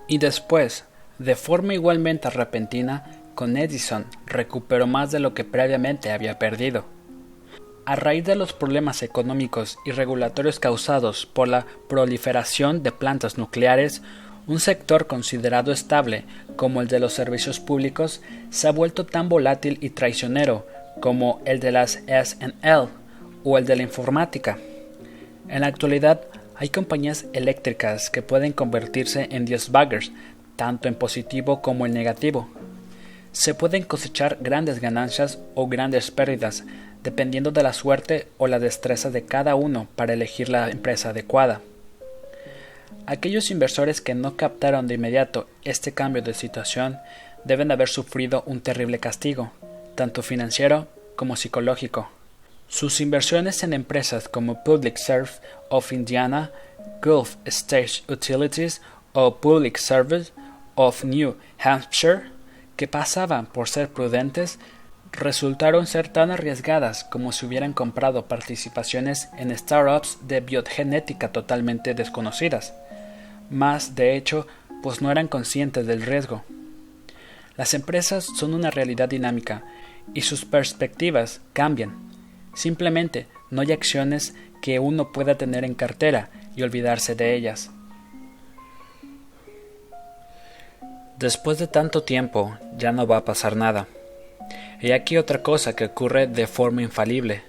Y 0.08 0.20
después, 0.20 0.86
de 1.18 1.36
forma 1.36 1.74
igualmente 1.74 2.30
repentina, 2.30 3.24
con 3.34 3.58
Edison 3.58 4.06
recuperó 4.28 4.86
más 4.86 5.10
de 5.10 5.20
lo 5.20 5.34
que 5.34 5.46
previamente 5.46 6.12
había 6.12 6.38
perdido. 6.38 6.86
A 7.88 7.96
raíz 7.96 8.24
de 8.24 8.36
los 8.36 8.54
problemas 8.54 9.02
económicos 9.02 9.80
y 9.84 9.89
regulatorios 9.94 10.60
causados 10.60 11.26
por 11.26 11.48
la 11.48 11.66
proliferación 11.89 12.84
de 12.84 12.92
plantas 12.92 13.39
nucleares, 13.39 14.04
un 14.48 14.60
sector 14.60 15.08
considerado 15.08 15.72
estable 15.72 16.26
como 16.56 16.82
el 16.82 16.88
de 16.88 17.00
los 17.00 17.14
servicios 17.14 17.60
públicos 17.60 18.22
se 18.50 18.68
ha 18.68 18.72
vuelto 18.72 19.06
tan 19.06 19.30
volátil 19.30 19.78
y 19.82 19.92
traicionero 19.92 20.68
como 21.00 21.42
el 21.46 21.60
de 21.60 21.72
las 21.72 22.04
SNL 22.08 22.90
o 23.44 23.58
el 23.58 23.66
de 23.66 23.76
la 23.76 23.84
informática. 23.84 24.58
En 25.48 25.62
la 25.62 25.68
actualidad 25.68 26.22
Hay 26.56 26.70
compañías 26.70 27.26
eléctricas 27.34 28.10
que 28.12 28.22
pueden 28.22 28.54
convertirse 28.54 29.28
en 29.32 29.44
dios 29.44 29.72
baggers, 29.72 30.12
tanto 30.56 30.88
en 30.88 30.94
positivo 30.96 31.62
como 31.62 31.86
en 31.86 31.94
negativo. 31.94 32.48
Se 33.32 33.56
pueden 33.56 33.84
cosechar 33.84 34.38
grandes 34.40 34.80
ganancias 34.80 35.40
o 35.56 35.68
grandes 35.68 36.12
pérdidas, 36.12 36.64
dependiendo 37.02 37.52
de 37.52 37.64
la 37.64 37.74
suerte 37.74 38.28
o 38.38 38.48
la 38.48 38.60
destreza 38.60 39.10
de 39.10 39.24
cada 39.24 39.56
uno 39.56 39.88
para 39.96 40.14
elegir 40.14 40.48
la 40.48 40.70
empresa 40.70 41.10
adecuada. 41.10 41.62
Aquellos 43.06 43.52
inversores 43.52 44.00
que 44.00 44.16
no 44.16 44.38
captaron 44.38 44.88
de 44.88 44.96
inmediato 44.96 45.50
este 45.66 45.92
cambio 45.92 46.22
de 46.22 46.34
situación 46.34 47.00
deben 47.44 47.70
haber 47.72 47.89
sufrido 47.89 48.44
un 48.46 48.62
terrible 48.62 49.00
castigo, 49.00 49.52
tanto 49.96 50.24
financiero 50.24 50.88
como 51.18 51.36
psicológico. 51.36 52.10
Sus 52.70 53.02
inversiones 53.02 53.62
en 53.63 53.74
empresas 53.74 54.30
como 54.30 54.63
Public 54.63 54.98
Surf 54.98 55.39
of 55.70 55.92
Indiana, 55.92 56.52
Gulf 57.02 57.36
State 57.44 58.04
Utilities 58.08 58.82
o 59.12 59.36
Public 59.36 59.78
Service 59.78 60.32
of 60.76 61.04
New 61.04 61.36
Hampshire, 61.60 62.32
que 62.78 62.88
pasaban 62.88 63.48
por 63.48 63.68
ser 63.68 63.89
prudentes, 63.89 64.60
resultaron 65.12 65.88
ser 65.88 66.08
tan 66.08 66.32
arriesgadas 66.32 67.04
como 67.04 67.34
si 67.34 67.46
hubieran 67.46 67.74
comprado 67.74 68.26
participaciones 68.28 69.30
en 69.38 69.56
startups 69.56 70.20
de 70.28 70.39
biogenética 70.39 71.32
totalmente 71.32 71.94
desconocidas. 71.94 72.74
Más, 73.50 73.96
de 73.96 74.16
hecho, 74.16 74.48
pues 74.82 75.02
no 75.02 75.12
eran 75.12 75.28
conscientes 75.28 75.88
del 75.88 76.02
riesgo. 76.02 76.44
Las 77.56 77.74
empresas 77.74 78.26
son 78.26 78.54
una 78.54 78.72
realidad 78.72 79.10
dinámica 79.10 79.64
y 80.14 80.22
sus 80.22 80.44
perspectivas 80.44 81.42
cambian. 81.54 82.12
Simplemente 82.56 83.28
no 83.52 83.62
hay 83.62 83.72
acciones 83.72 84.36
que 84.62 84.80
uno 84.80 85.12
pueda 85.12 85.36
tener 85.36 85.64
en 85.64 85.76
cartera 85.76 86.30
y 86.56 86.64
olvidarse 86.64 87.16
de 87.16 87.36
ellas. 87.36 87.72
Después 91.20 91.60
de 91.60 91.68
tanto 91.68 92.04
tiempo 92.04 92.58
ya 92.78 92.92
no 92.92 93.08
va 93.08 93.18
a 93.18 93.26
pasar 93.26 93.56
nada. 93.56 93.88
Y 94.82 94.92
aquí 94.92 95.18
otra 95.18 95.42
cosa 95.42 95.76
que 95.76 95.86
ocurre 95.86 96.28
de 96.28 96.48
forma 96.48 96.82
infalible. 96.82 97.44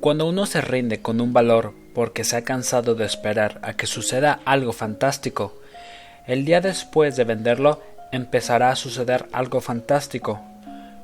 Cuando 0.00 0.28
uno 0.28 0.46
se 0.46 0.60
rinde 0.60 1.02
con 1.02 1.20
un 1.20 1.32
valor 1.32 1.74
porque 1.94 2.24
se 2.24 2.36
ha 2.36 2.42
cansado 2.42 2.94
de 2.94 3.04
esperar 3.04 3.60
a 3.62 3.74
que 3.74 3.86
suceda 3.86 4.40
algo 4.44 4.72
fantástico, 4.72 5.60
el 6.26 6.44
día 6.44 6.60
después 6.60 7.16
de 7.16 7.24
venderlo 7.24 7.82
empezará 8.12 8.70
a 8.70 8.76
suceder 8.76 9.26
algo 9.32 9.60
fantástico. 9.60 10.40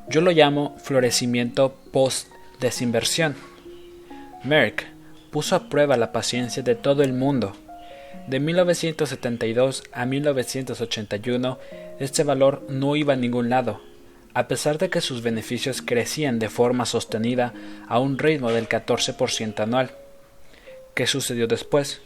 Yo 0.09 0.21
lo 0.21 0.31
llamo 0.31 0.77
florecimiento 0.79 1.75
post-desinversión. 1.93 3.35
Merck 4.45 4.87
puso 5.31 5.57
a 5.57 5.69
prueba 5.69 5.97
la 5.97 6.13
paciencia 6.13 6.63
de 6.63 6.75
todo 6.75 7.03
el 7.03 7.13
mundo. 7.13 7.53
De 8.29 8.41
1972 8.41 9.83
a 9.93 10.07
1981, 10.07 11.59
este 11.99 12.25
valor 12.25 12.65
no 12.69 12.95
iba 12.95 13.15
a 13.15 13.17
ningún 13.17 13.51
lado, 13.51 13.81
a 14.35 14.47
pesar 14.49 14.79
de 14.79 14.89
que 14.89 15.01
sus 15.01 15.23
beneficios 15.23 15.83
crecían 15.83 16.39
de 16.39 16.49
forma 16.49 16.87
sostenida 16.87 17.53
a 17.89 17.99
un 17.99 18.19
ritmo 18.19 18.53
del 18.53 18.69
14% 18.69 19.61
anual. 19.61 19.91
¿Qué 20.99 21.07
sucedió 21.07 21.47
después? 21.47 22.01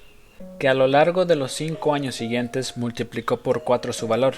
Que 0.58 0.68
a 0.68 0.74
lo 0.74 0.86
largo 0.86 1.24
de 1.24 1.34
los 1.34 1.52
cinco 1.52 1.94
años 1.94 2.14
siguientes 2.14 2.76
multiplicó 2.76 3.38
por 3.38 3.64
cuatro 3.64 3.94
su 3.94 4.06
valor. 4.06 4.34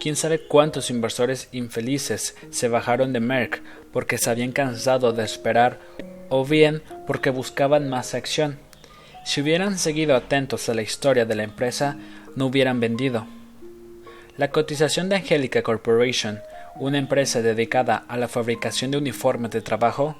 Quién 0.00 0.16
sabe 0.16 0.40
cuántos 0.48 0.90
inversores 0.90 1.48
infelices 1.52 2.34
se 2.50 2.66
bajaron 2.66 3.12
de 3.12 3.20
Merck 3.20 3.62
porque 3.92 4.18
se 4.18 4.30
habían 4.30 4.50
cansado 4.50 5.12
de 5.12 5.22
esperar 5.22 5.78
o 6.28 6.44
bien 6.44 6.82
porque 7.06 7.30
buscaban 7.30 7.88
más 7.88 8.14
acción. 8.14 8.58
Si 9.24 9.42
hubieran 9.42 9.78
seguido 9.78 10.16
atentos 10.16 10.68
a 10.68 10.74
la 10.74 10.82
historia 10.82 11.24
de 11.24 11.36
la 11.36 11.44
empresa, 11.44 11.96
no 12.34 12.46
hubieran 12.46 12.80
vendido. 12.80 13.28
La 14.36 14.50
cotización 14.50 15.08
de 15.08 15.14
Angelica 15.14 15.62
Corporation, 15.62 16.40
una 16.80 16.98
empresa 16.98 17.42
dedicada 17.42 18.04
a 18.08 18.16
la 18.16 18.26
fabricación 18.26 18.90
de 18.90 18.98
uniformes 18.98 19.52
de 19.52 19.62
trabajo, 19.62 20.16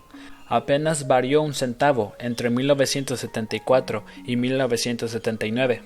apenas 0.49 1.07
varió 1.07 1.43
un 1.43 1.55
centavo 1.55 2.15
entre 2.19 2.51
1974 2.51 4.05
y 4.25 4.37
1979. 4.37 5.83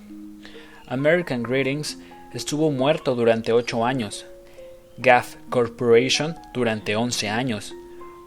American 0.87 1.43
Greetings 1.43 1.99
estuvo 2.33 2.71
muerto 2.71 3.15
durante 3.15 3.53
ocho 3.53 3.85
años, 3.85 4.27
Gaff 4.99 5.37
Corporation 5.51 6.37
durante 6.55 6.97
once 6.97 7.29
años, 7.29 7.75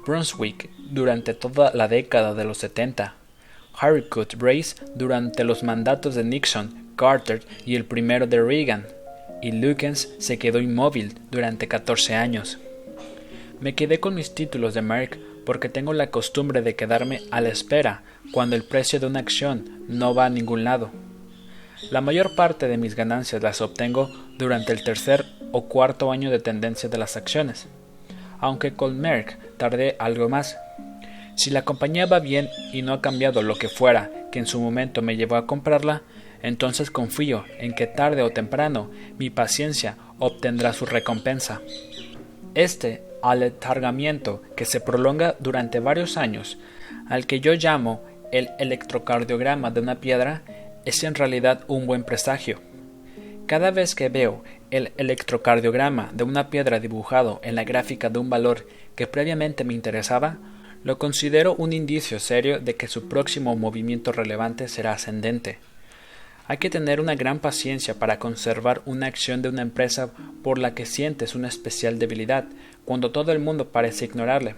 Brunswick 0.05 0.69
durante 0.77 1.33
toda 1.33 1.71
la 1.73 1.87
década 1.87 2.33
de 2.33 2.43
los 2.43 2.57
70, 2.59 3.15
Harcourt 3.77 4.35
Brace 4.35 4.75
durante 4.93 5.43
los 5.43 5.63
mandatos 5.63 6.15
de 6.15 6.23
Nixon, 6.23 6.85
Carter 6.95 7.41
y 7.65 7.75
el 7.75 7.85
primero 7.85 8.27
de 8.27 8.41
Reagan, 8.41 8.87
y 9.41 9.51
Lukens 9.51 10.13
se 10.17 10.37
quedó 10.37 10.59
inmóvil 10.59 11.15
durante 11.29 11.67
14 11.67 12.15
años. 12.15 12.57
Me 13.59 13.75
quedé 13.75 13.99
con 13.99 14.15
mis 14.15 14.33
títulos 14.33 14.73
de 14.73 14.81
Merck 14.81 15.17
porque 15.45 15.69
tengo 15.69 15.93
la 15.93 16.07
costumbre 16.07 16.61
de 16.61 16.75
quedarme 16.75 17.21
a 17.31 17.41
la 17.41 17.49
espera 17.49 18.03
cuando 18.31 18.55
el 18.55 18.63
precio 18.63 18.99
de 18.99 19.07
una 19.07 19.19
acción 19.19 19.83
no 19.87 20.15
va 20.15 20.25
a 20.25 20.29
ningún 20.29 20.63
lado. 20.63 20.91
La 21.91 22.01
mayor 22.01 22.35
parte 22.35 22.67
de 22.67 22.77
mis 22.77 22.95
ganancias 22.95 23.43
las 23.43 23.61
obtengo 23.61 24.09
durante 24.37 24.71
el 24.71 24.83
tercer 24.83 25.25
o 25.51 25.65
cuarto 25.65 26.11
año 26.11 26.31
de 26.31 26.39
tendencia 26.39 26.89
de 26.89 26.97
las 26.97 27.15
acciones, 27.15 27.67
aunque 28.39 28.73
con 28.73 28.99
Merck 28.99 29.37
tardé 29.57 29.95
algo 29.99 30.27
más. 30.27 30.57
Si 31.35 31.51
la 31.51 31.63
compañía 31.63 32.05
va 32.05 32.19
bien 32.19 32.49
y 32.73 32.81
no 32.81 32.93
ha 32.93 33.01
cambiado 33.01 33.43
lo 33.43 33.55
que 33.55 33.69
fuera 33.69 34.09
que 34.31 34.39
en 34.39 34.47
su 34.47 34.59
momento 34.59 35.01
me 35.01 35.15
llevó 35.15 35.35
a 35.35 35.45
comprarla, 35.45 36.01
entonces 36.41 36.91
confío 36.91 37.43
en 37.59 37.73
que 37.73 37.87
tarde 37.87 38.21
o 38.21 38.31
temprano 38.31 38.89
mi 39.17 39.29
paciencia 39.29 39.97
obtendrá 40.19 40.73
su 40.73 40.85
recompensa. 40.85 41.61
Este 42.53 43.03
aletargamiento 43.31 44.41
que 44.55 44.65
se 44.65 44.79
prolonga 44.79 45.35
durante 45.39 45.79
varios 45.79 46.17
años, 46.17 46.57
al 47.09 47.25
que 47.25 47.39
yo 47.39 47.53
llamo 47.53 48.01
el 48.31 48.49
electrocardiograma 48.59 49.71
de 49.71 49.79
una 49.79 49.99
piedra, 49.99 50.41
es 50.85 51.03
en 51.03 51.15
realidad 51.15 51.63
un 51.67 51.87
buen 51.87 52.03
presagio. 52.03 52.61
Cada 53.47 53.71
vez 53.71 53.93
que 53.93 54.09
veo 54.09 54.43
el 54.71 54.91
electrocardiograma 54.97 56.09
de 56.13 56.23
una 56.23 56.49
piedra 56.49 56.79
dibujado 56.79 57.39
en 57.43 57.55
la 57.55 57.63
gráfica 57.63 58.09
de 58.09 58.19
un 58.19 58.29
valor 58.29 58.67
que 58.95 59.07
previamente 59.07 59.63
me 59.63 59.73
interesaba, 59.73 60.37
lo 60.83 60.97
considero 60.97 61.55
un 61.55 61.73
indicio 61.73 62.19
serio 62.19 62.59
de 62.59 62.75
que 62.75 62.87
su 62.87 63.07
próximo 63.07 63.55
movimiento 63.55 64.11
relevante 64.11 64.67
será 64.67 64.93
ascendente. 64.93 65.59
Hay 66.47 66.57
que 66.57 66.69
tener 66.69 67.01
una 67.01 67.15
gran 67.15 67.39
paciencia 67.39 67.95
para 67.95 68.19
conservar 68.19 68.83
una 68.85 69.07
acción 69.07 69.41
de 69.41 69.49
una 69.49 69.63
empresa 69.63 70.11
por 70.43 70.59
la 70.59 70.75
que 70.75 70.85
sientes 70.85 71.33
una 71.33 71.47
especial 71.47 71.97
debilidad, 71.97 72.45
cuando 72.85 73.11
todo 73.11 73.31
el 73.31 73.39
mundo 73.39 73.69
parece 73.69 74.05
ignorarle. 74.05 74.55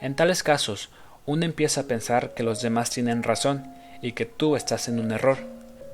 En 0.00 0.16
tales 0.16 0.42
casos, 0.42 0.90
uno 1.26 1.44
empieza 1.44 1.82
a 1.82 1.84
pensar 1.84 2.34
que 2.34 2.42
los 2.42 2.62
demás 2.62 2.90
tienen 2.90 3.22
razón 3.22 3.66
y 4.02 4.12
que 4.12 4.24
tú 4.24 4.56
estás 4.56 4.88
en 4.88 4.98
un 4.98 5.12
error. 5.12 5.38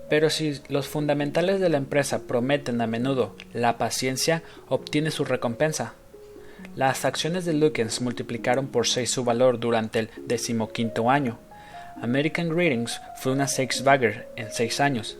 Pero 0.08 0.30
si 0.30 0.60
los 0.68 0.86
fundamentales 0.86 1.60
de 1.60 1.68
la 1.68 1.78
empresa 1.78 2.20
prometen 2.28 2.80
a 2.80 2.86
menudo 2.86 3.34
la 3.52 3.78
paciencia, 3.78 4.42
obtiene 4.68 5.10
su 5.10 5.24
recompensa. 5.24 5.94
Las 6.76 7.04
acciones 7.04 7.44
de 7.44 7.54
Lukens 7.54 8.00
multiplicaron 8.00 8.68
por 8.68 8.86
seis 8.86 9.10
su 9.10 9.24
valor 9.24 9.58
durante 9.58 10.00
el 10.00 10.10
decimoquinto 10.26 11.10
año. 11.10 11.38
American 12.00 12.48
Greetings 12.48 13.00
fue 13.16 13.32
una 13.32 13.46
six 13.46 13.82
bagger 13.82 14.28
en 14.36 14.52
seis 14.52 14.80
años. 14.80 15.16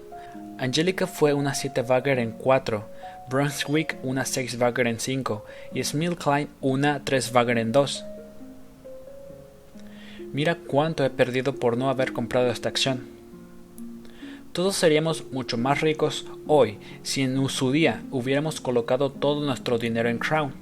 Angelica 0.59 1.07
fue 1.07 1.33
una 1.33 1.55
siete 1.55 1.83
bagger 1.83 2.19
en 2.19 2.33
cuatro. 2.33 2.89
Brunswick 3.29 3.97
una 4.03 4.25
six 4.25 4.59
bagger 4.59 4.87
en 4.87 5.01
cinco. 5.01 5.45
Y 5.73 5.83
Klein 5.83 6.49
una 6.61 7.05
tres 7.05 7.33
bagger 7.33 7.59
en 7.59 7.73
dos. 7.73 8.05
Mira 10.33 10.57
cuánto 10.57 11.05
he 11.05 11.11
perdido 11.11 11.55
por 11.55 11.77
no 11.77 11.89
haber 11.89 12.13
comprado 12.13 12.51
esta 12.51 12.69
acción. 12.69 13.07
Todos 14.53 14.77
seríamos 14.77 15.25
mucho 15.33 15.59
más 15.59 15.81
ricos 15.81 16.27
hoy 16.47 16.79
si 17.03 17.23
en 17.23 17.49
su 17.49 17.73
día 17.73 18.03
hubiéramos 18.11 18.61
colocado 18.61 19.11
todo 19.11 19.45
nuestro 19.45 19.79
dinero 19.79 20.09
en 20.09 20.19
Crown, 20.19 20.53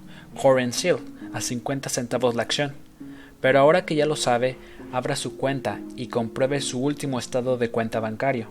Core 0.40 0.72
Seal, 0.72 0.98
a 1.32 1.40
50 1.40 1.90
centavos 1.90 2.34
la 2.34 2.42
acción. 2.42 2.74
Pero 3.40 3.58
ahora 3.58 3.84
que 3.84 3.94
ya 3.94 4.06
lo 4.06 4.16
sabe, 4.16 4.56
abra 4.92 5.16
su 5.16 5.36
cuenta 5.36 5.80
y 5.96 6.06
compruebe 6.06 6.60
su 6.60 6.80
último 6.82 7.18
estado 7.18 7.58
de 7.58 7.70
cuenta 7.70 8.00
bancario. 8.00 8.48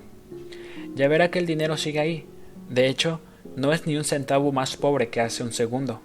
Ya 0.96 1.08
verá 1.08 1.32
que 1.32 1.40
el 1.40 1.46
dinero 1.46 1.78
sigue 1.78 2.00
ahí. 2.00 2.26
De 2.70 2.88
hecho, 2.88 3.20
no 3.56 3.74
es 3.74 3.86
ni 3.88 3.98
un 3.98 4.04
centavo 4.04 4.52
más 4.52 4.78
pobre 4.78 5.10
que 5.10 5.22
hace 5.22 5.44
un 5.44 5.54
segundo, 5.54 6.02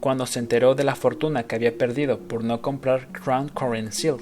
cuando 0.00 0.26
se 0.26 0.38
enteró 0.38 0.74
de 0.74 0.84
la 0.84 0.94
fortuna 0.94 1.44
que 1.44 1.56
había 1.56 1.76
perdido 1.76 2.18
por 2.18 2.44
no 2.44 2.62
comprar 2.62 3.08
Crown 3.12 3.48
Current 3.48 3.92
Seal. 3.92 4.18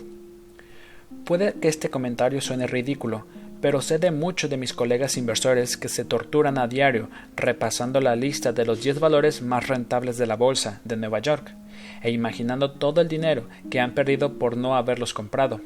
Puede 1.25 1.55
que 1.55 1.69
este 1.69 1.91
comentario 1.91 2.41
suene 2.41 2.67
ridículo, 2.67 3.27
pero 3.61 3.81
sé 3.81 3.99
de 3.99 4.11
muchos 4.11 4.51
de 4.51 4.57
mis 4.57 4.73
colegas 4.73 5.17
inversores 5.17 5.77
que 5.77 5.89
se 5.89 6.05
torturan 6.05 6.59
a 6.59 6.69
diario 6.69 7.09
repasando 7.37 8.01
la 8.01 8.17
lista 8.17 8.53
de 8.53 8.67
los 8.67 8.83
10 8.83 9.01
valores 9.01 9.43
más 9.43 9.67
rentables 9.69 10.19
de 10.19 10.27
la 10.27 10.37
bolsa 10.37 10.81
de 10.85 10.97
Nueva 10.97 11.21
York 11.21 11.55
e 12.03 12.11
imaginando 12.11 12.73
todo 12.73 13.01
el 13.01 13.09
dinero 13.09 13.49
que 13.71 13.81
han 13.81 13.95
perdido 13.95 14.39
por 14.39 14.57
no 14.57 14.77
haberlos 14.77 15.15
comprado. 15.15 15.61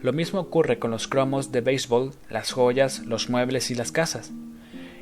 Lo 0.00 0.12
mismo 0.12 0.40
ocurre 0.40 0.78
con 0.78 0.90
los 0.90 1.08
cromos 1.08 1.50
de 1.50 1.60
béisbol, 1.60 2.12
las 2.28 2.52
joyas, 2.52 3.00
los 3.06 3.30
muebles 3.30 3.70
y 3.70 3.74
las 3.74 3.90
casas. 3.90 4.32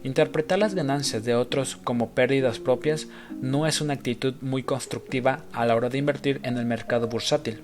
Interpretar 0.04 0.58
las 0.58 0.74
ganancias 0.74 1.24
de 1.24 1.36
otros 1.36 1.76
como 1.76 2.10
pérdidas 2.10 2.58
propias 2.58 3.06
no 3.40 3.66
es 3.68 3.80
una 3.80 3.94
actitud 3.94 4.34
muy 4.40 4.64
constructiva 4.64 5.44
a 5.52 5.64
la 5.64 5.76
hora 5.76 5.90
de 5.90 5.98
invertir 5.98 6.40
en 6.42 6.58
el 6.58 6.66
mercado 6.66 7.06
bursátil. 7.06 7.60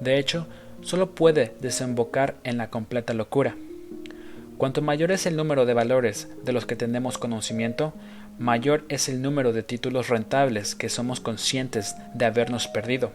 De 0.00 0.18
hecho, 0.18 0.46
solo 0.80 1.10
puede 1.10 1.54
desembocar 1.60 2.36
en 2.42 2.56
la 2.56 2.70
completa 2.70 3.12
locura. 3.12 3.54
Cuanto 4.56 4.80
mayor 4.80 5.12
es 5.12 5.26
el 5.26 5.36
número 5.36 5.66
de 5.66 5.74
valores 5.74 6.28
de 6.42 6.52
los 6.52 6.64
que 6.64 6.74
tenemos 6.74 7.18
conocimiento, 7.18 7.92
mayor 8.38 8.84
es 8.88 9.10
el 9.10 9.20
número 9.20 9.52
de 9.52 9.62
títulos 9.62 10.08
rentables 10.08 10.74
que 10.74 10.88
somos 10.88 11.20
conscientes 11.20 11.96
de 12.14 12.24
habernos 12.24 12.66
perdido. 12.66 13.12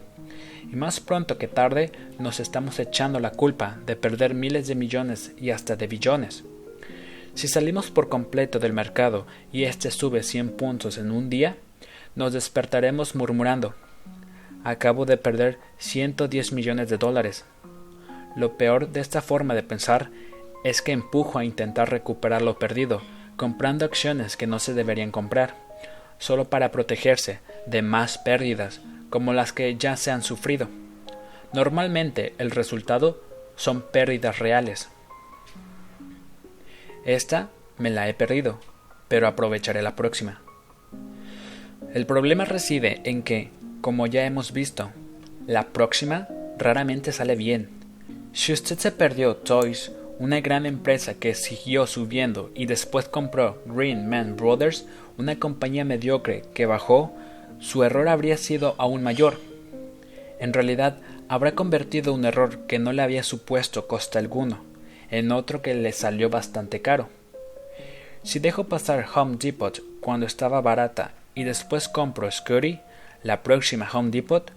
Y 0.70 0.76
más 0.76 1.00
pronto 1.00 1.38
que 1.38 1.48
tarde 1.48 1.90
nos 2.20 2.38
estamos 2.38 2.78
echando 2.78 3.18
la 3.18 3.32
culpa 3.32 3.78
de 3.84 3.96
perder 3.96 4.32
miles 4.32 4.68
de 4.68 4.74
millones 4.76 5.32
y 5.36 5.50
hasta 5.50 5.76
de 5.76 5.86
billones. 5.86 6.44
Si 7.34 7.48
salimos 7.48 7.90
por 7.90 8.08
completo 8.08 8.58
del 8.60 8.72
mercado 8.72 9.26
y 9.52 9.64
éste 9.64 9.90
sube 9.90 10.22
100 10.22 10.50
puntos 10.56 10.98
en 10.98 11.10
un 11.10 11.30
día, 11.30 11.56
nos 12.14 12.32
despertaremos 12.32 13.16
murmurando, 13.16 13.74
acabo 14.62 15.04
de 15.04 15.16
perder 15.16 15.58
110 15.78 16.52
millones 16.52 16.88
de 16.88 16.96
dólares. 16.96 17.44
Lo 18.36 18.56
peor 18.56 18.90
de 18.90 19.00
esta 19.00 19.20
forma 19.20 19.54
de 19.54 19.64
pensar 19.64 20.10
es 20.64 20.80
que 20.80 20.92
empujo 20.92 21.38
a 21.38 21.44
intentar 21.44 21.90
recuperar 21.90 22.40
lo 22.40 22.58
perdido, 22.58 23.02
comprando 23.36 23.84
acciones 23.84 24.36
que 24.36 24.46
no 24.46 24.60
se 24.60 24.72
deberían 24.72 25.10
comprar, 25.10 25.56
solo 26.18 26.44
para 26.44 26.70
protegerse 26.70 27.40
de 27.66 27.82
más 27.82 28.16
pérdidas 28.16 28.80
como 29.10 29.32
las 29.32 29.52
que 29.52 29.76
ya 29.76 29.96
se 29.96 30.10
han 30.10 30.22
sufrido. 30.22 30.68
Normalmente 31.52 32.34
el 32.38 32.50
resultado 32.50 33.20
son 33.56 33.82
pérdidas 33.82 34.38
reales. 34.38 34.88
Esta 37.04 37.50
me 37.76 37.90
la 37.90 38.08
he 38.08 38.14
perdido, 38.14 38.58
pero 39.08 39.26
aprovecharé 39.26 39.82
la 39.82 39.94
próxima. 39.94 40.40
El 41.92 42.06
problema 42.06 42.46
reside 42.46 43.02
en 43.04 43.22
que, 43.22 43.50
como 43.82 44.06
ya 44.06 44.24
hemos 44.24 44.52
visto, 44.52 44.90
la 45.46 45.64
próxima 45.64 46.28
raramente 46.56 47.12
sale 47.12 47.36
bien. 47.36 47.68
Si 48.32 48.54
usted 48.54 48.78
se 48.78 48.90
perdió 48.90 49.36
Toys, 49.36 49.92
una 50.18 50.40
gran 50.40 50.64
empresa 50.64 51.14
que 51.14 51.34
siguió 51.34 51.86
subiendo 51.86 52.50
y 52.54 52.64
después 52.64 53.06
compró 53.06 53.62
Green 53.66 54.08
Man 54.08 54.36
Brothers, 54.36 54.86
una 55.18 55.38
compañía 55.38 55.84
mediocre 55.84 56.42
que 56.54 56.64
bajó, 56.64 57.12
su 57.58 57.84
error 57.84 58.08
habría 58.08 58.38
sido 58.38 58.76
aún 58.78 59.02
mayor. 59.02 59.38
En 60.40 60.54
realidad, 60.54 60.98
habrá 61.28 61.54
convertido 61.54 62.14
un 62.14 62.24
error 62.24 62.66
que 62.66 62.78
no 62.78 62.94
le 62.94 63.02
había 63.02 63.22
supuesto 63.22 63.86
coste 63.86 64.18
alguno 64.18 64.73
en 65.14 65.30
otro 65.30 65.62
que 65.62 65.74
le 65.74 65.92
salió 65.92 66.28
bastante 66.28 66.82
caro. 66.82 67.08
Si 68.24 68.40
dejo 68.40 68.64
pasar 68.64 69.06
Home 69.14 69.36
Depot 69.36 69.80
cuando 70.00 70.26
estaba 70.26 70.60
barata 70.60 71.12
y 71.36 71.44
después 71.44 71.88
compro 71.88 72.28
Scotty, 72.28 72.80
la 73.22 73.44
próxima 73.44 73.88
Home 73.92 74.10
Depot, 74.10 74.50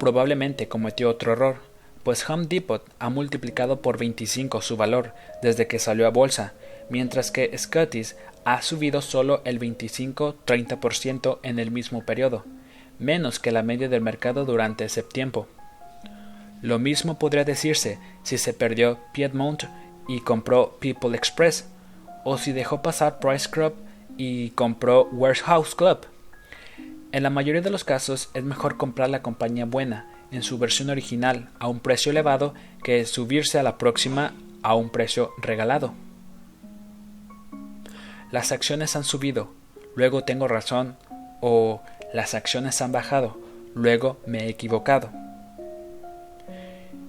probablemente 0.00 0.66
cometió 0.66 1.10
otro 1.10 1.34
error, 1.34 1.58
pues 2.02 2.28
Home 2.28 2.46
Depot 2.46 2.84
ha 2.98 3.08
multiplicado 3.08 3.82
por 3.82 3.98
25 3.98 4.60
su 4.62 4.76
valor 4.76 5.14
desde 5.42 5.68
que 5.68 5.78
salió 5.78 6.08
a 6.08 6.10
bolsa, 6.10 6.54
mientras 6.88 7.30
que 7.30 7.56
Scotty's 7.56 8.16
ha 8.44 8.62
subido 8.62 9.02
solo 9.02 9.42
el 9.44 9.60
25-30% 9.60 11.38
en 11.44 11.60
el 11.60 11.70
mismo 11.70 12.04
periodo, 12.04 12.44
menos 12.98 13.38
que 13.38 13.52
la 13.52 13.62
media 13.62 13.88
del 13.88 14.00
mercado 14.00 14.44
durante 14.44 14.86
ese 14.86 15.04
tiempo. 15.04 15.46
Lo 16.62 16.80
mismo 16.80 17.16
podría 17.16 17.44
decirse 17.44 17.98
si 18.24 18.38
se 18.38 18.52
perdió 18.52 18.98
Piedmont 19.12 19.64
y 20.08 20.20
compró 20.20 20.76
People 20.80 21.16
Express, 21.16 21.66
o 22.24 22.38
si 22.38 22.52
dejó 22.52 22.82
pasar 22.82 23.18
Price 23.18 23.48
Club 23.48 23.74
y 24.16 24.50
compró 24.50 25.08
Warehouse 25.12 25.74
Club. 25.74 26.06
En 27.12 27.22
la 27.22 27.30
mayoría 27.30 27.62
de 27.62 27.70
los 27.70 27.84
casos 27.84 28.30
es 28.34 28.44
mejor 28.44 28.76
comprar 28.76 29.10
la 29.10 29.22
compañía 29.22 29.64
buena 29.64 30.06
en 30.30 30.42
su 30.42 30.58
versión 30.58 30.90
original 30.90 31.48
a 31.58 31.68
un 31.68 31.80
precio 31.80 32.10
elevado 32.10 32.54
que 32.82 33.04
subirse 33.04 33.58
a 33.58 33.62
la 33.62 33.78
próxima 33.78 34.32
a 34.62 34.74
un 34.74 34.90
precio 34.90 35.32
regalado. 35.38 35.92
Las 38.30 38.52
acciones 38.52 38.94
han 38.94 39.04
subido, 39.04 39.50
luego 39.96 40.22
tengo 40.22 40.46
razón, 40.46 40.96
o 41.40 41.82
las 42.12 42.34
acciones 42.34 42.80
han 42.80 42.92
bajado, 42.92 43.40
luego 43.74 44.18
me 44.26 44.44
he 44.44 44.48
equivocado. 44.48 45.10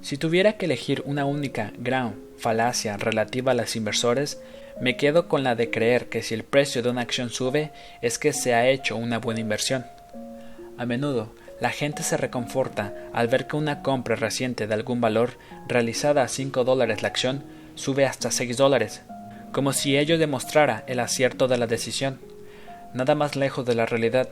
Si 0.02 0.18
tuviera 0.18 0.54
que 0.54 0.66
elegir 0.66 1.04
una 1.06 1.26
única 1.26 1.72
gran 1.78 2.16
falacia 2.38 2.98
relativa 2.98 3.52
a 3.52 3.56
los 3.56 3.76
inversores, 3.76 4.42
me 4.80 4.98
quedo 4.98 5.28
con 5.28 5.44
la 5.44 5.54
de 5.54 5.70
creer 5.70 6.10
que 6.10 6.24
si 6.24 6.34
el 6.34 6.44
precio 6.44 6.82
de 6.82 6.90
una 6.90 7.02
acción 7.02 7.30
sube 7.30 7.72
es 8.02 8.18
que 8.18 8.34
se 8.34 8.56
ha 8.56 8.68
hecho 8.68 8.98
una 8.98 9.20
buena 9.20 9.42
inversión. 9.42 9.86
A 10.78 10.88
menudo, 10.88 11.36
la 11.60 11.70
gente 11.70 12.02
se 12.02 12.18
reconforta 12.18 12.96
al 13.14 13.28
ver 13.28 13.46
que 13.46 13.56
una 13.56 13.84
compra 13.84 14.16
reciente 14.16 14.66
de 14.66 14.74
algún 14.74 15.02
valor, 15.02 15.38
realizada 15.68 16.24
a 16.24 16.28
5 16.28 16.64
dólares 16.64 17.04
la 17.04 17.10
acción, 17.10 17.44
sube 17.76 18.08
hasta 18.08 18.32
6 18.32 18.58
dólares, 18.58 19.04
como 19.52 19.72
si 19.72 19.98
ello 19.98 20.18
demostrara 20.18 20.84
el 20.88 21.00
acierto 21.00 21.48
de 21.48 21.60
la 21.60 21.68
decisión. 21.68 22.20
Nada 22.96 23.14
más 23.14 23.36
lejos 23.36 23.68
de 23.68 23.76
la 23.76 23.86
realidad. 23.86 24.30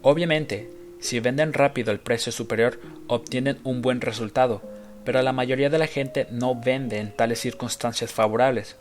Obviamente, 0.00 0.70
si 1.00 1.20
venden 1.20 1.52
rápido 1.52 1.92
el 1.92 2.00
precio 2.00 2.32
superior, 2.32 2.80
obtienen 3.06 3.58
un 3.64 3.82
buen 3.82 4.00
resultado, 4.00 4.62
pero 5.04 5.22
la 5.22 5.32
mayoría 5.32 5.70
de 5.70 5.78
la 5.78 5.86
gente 5.86 6.26
no 6.30 6.54
vende 6.54 6.98
en 6.98 7.12
tales 7.12 7.40
circunstancias 7.40 8.12
favorables. 8.12 8.76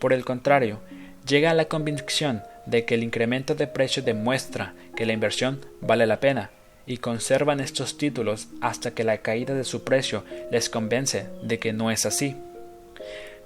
Por 0.00 0.12
el 0.12 0.24
contrario, 0.24 0.80
llega 1.26 1.50
a 1.50 1.54
la 1.54 1.66
convicción 1.66 2.42
de 2.66 2.84
que 2.84 2.94
el 2.94 3.02
incremento 3.02 3.54
de 3.54 3.66
precio 3.66 4.02
demuestra 4.02 4.74
que 4.96 5.06
la 5.06 5.12
inversión 5.12 5.64
vale 5.80 6.06
la 6.06 6.20
pena 6.20 6.50
y 6.86 6.98
conservan 6.98 7.60
estos 7.60 7.98
títulos 7.98 8.48
hasta 8.60 8.92
que 8.92 9.04
la 9.04 9.18
caída 9.18 9.54
de 9.54 9.64
su 9.64 9.84
precio 9.84 10.24
les 10.50 10.68
convence 10.68 11.28
de 11.42 11.58
que 11.58 11.72
no 11.72 11.90
es 11.90 12.06
así. 12.06 12.36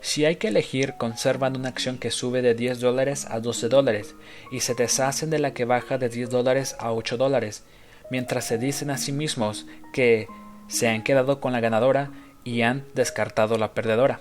Si 0.02 0.24
hay 0.24 0.36
que 0.36 0.48
elegir, 0.48 0.94
conservan 0.94 1.56
una 1.56 1.68
acción 1.68 1.98
que 1.98 2.10
sube 2.10 2.40
de 2.40 2.54
10 2.54 2.80
dólares 2.80 3.26
a 3.28 3.40
12 3.40 3.68
dólares 3.68 4.14
y 4.50 4.60
se 4.60 4.74
deshacen 4.74 5.28
de 5.28 5.38
la 5.38 5.52
que 5.52 5.66
baja 5.66 5.98
de 5.98 6.08
10 6.08 6.30
dólares 6.30 6.74
a 6.78 6.92
8 6.92 7.18
dólares 7.18 7.64
mientras 8.10 8.46
se 8.46 8.58
dicen 8.58 8.90
a 8.90 8.98
sí 8.98 9.12
mismos 9.12 9.66
que 9.92 10.26
se 10.70 10.88
han 10.88 11.02
quedado 11.02 11.40
con 11.40 11.52
la 11.52 11.60
ganadora 11.60 12.10
y 12.44 12.62
han 12.62 12.84
descartado 12.94 13.58
la 13.58 13.74
perdedora. 13.74 14.20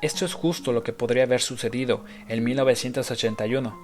Esto 0.00 0.24
es 0.24 0.32
justo 0.32 0.72
lo 0.72 0.84
que 0.84 0.92
podría 0.92 1.24
haber 1.24 1.40
sucedido 1.40 2.04
en 2.28 2.44
1981, 2.44 3.78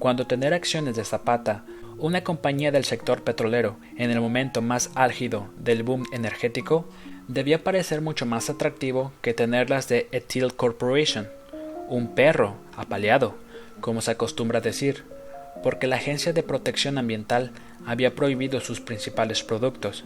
cuando 0.00 0.26
tener 0.26 0.52
acciones 0.52 0.96
de 0.96 1.04
Zapata, 1.04 1.64
una 1.96 2.24
compañía 2.24 2.72
del 2.72 2.84
sector 2.84 3.22
petrolero 3.22 3.76
en 3.96 4.10
el 4.10 4.20
momento 4.20 4.62
más 4.62 4.90
álgido 4.96 5.48
del 5.58 5.84
boom 5.84 6.04
energético, 6.12 6.88
debía 7.28 7.62
parecer 7.62 8.00
mucho 8.00 8.26
más 8.26 8.50
atractivo 8.50 9.12
que 9.22 9.32
tenerlas 9.32 9.88
de 9.88 10.08
Ethyl 10.10 10.54
Corporation, 10.54 11.28
un 11.88 12.14
perro 12.16 12.56
apaleado, 12.76 13.36
como 13.80 14.00
se 14.00 14.10
acostumbra 14.10 14.60
decir, 14.60 15.04
porque 15.62 15.86
la 15.86 15.96
Agencia 15.96 16.32
de 16.32 16.42
Protección 16.42 16.98
Ambiental 16.98 17.52
había 17.86 18.14
prohibido 18.16 18.60
sus 18.60 18.80
principales 18.80 19.44
productos. 19.44 20.04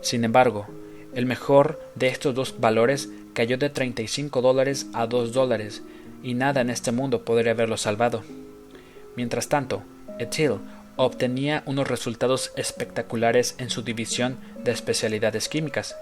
Sin 0.00 0.24
embargo, 0.24 0.66
el 1.14 1.26
mejor 1.26 1.80
de 1.94 2.08
estos 2.08 2.34
dos 2.34 2.60
valores 2.60 3.10
cayó 3.34 3.58
de 3.58 3.70
35 3.70 4.42
dólares 4.42 4.86
a 4.92 5.06
2 5.06 5.32
dólares 5.32 5.82
y 6.22 6.34
nada 6.34 6.60
en 6.60 6.70
este 6.70 6.92
mundo 6.92 7.24
podría 7.24 7.52
haberlo 7.52 7.76
salvado. 7.76 8.22
Mientras 9.16 9.48
tanto, 9.48 9.82
Ethyl 10.18 10.58
obtenía 10.96 11.62
unos 11.66 11.88
resultados 11.88 12.52
espectaculares 12.56 13.54
en 13.58 13.70
su 13.70 13.82
división 13.82 14.36
de 14.62 14.72
especialidades 14.72 15.48
químicas, 15.48 15.96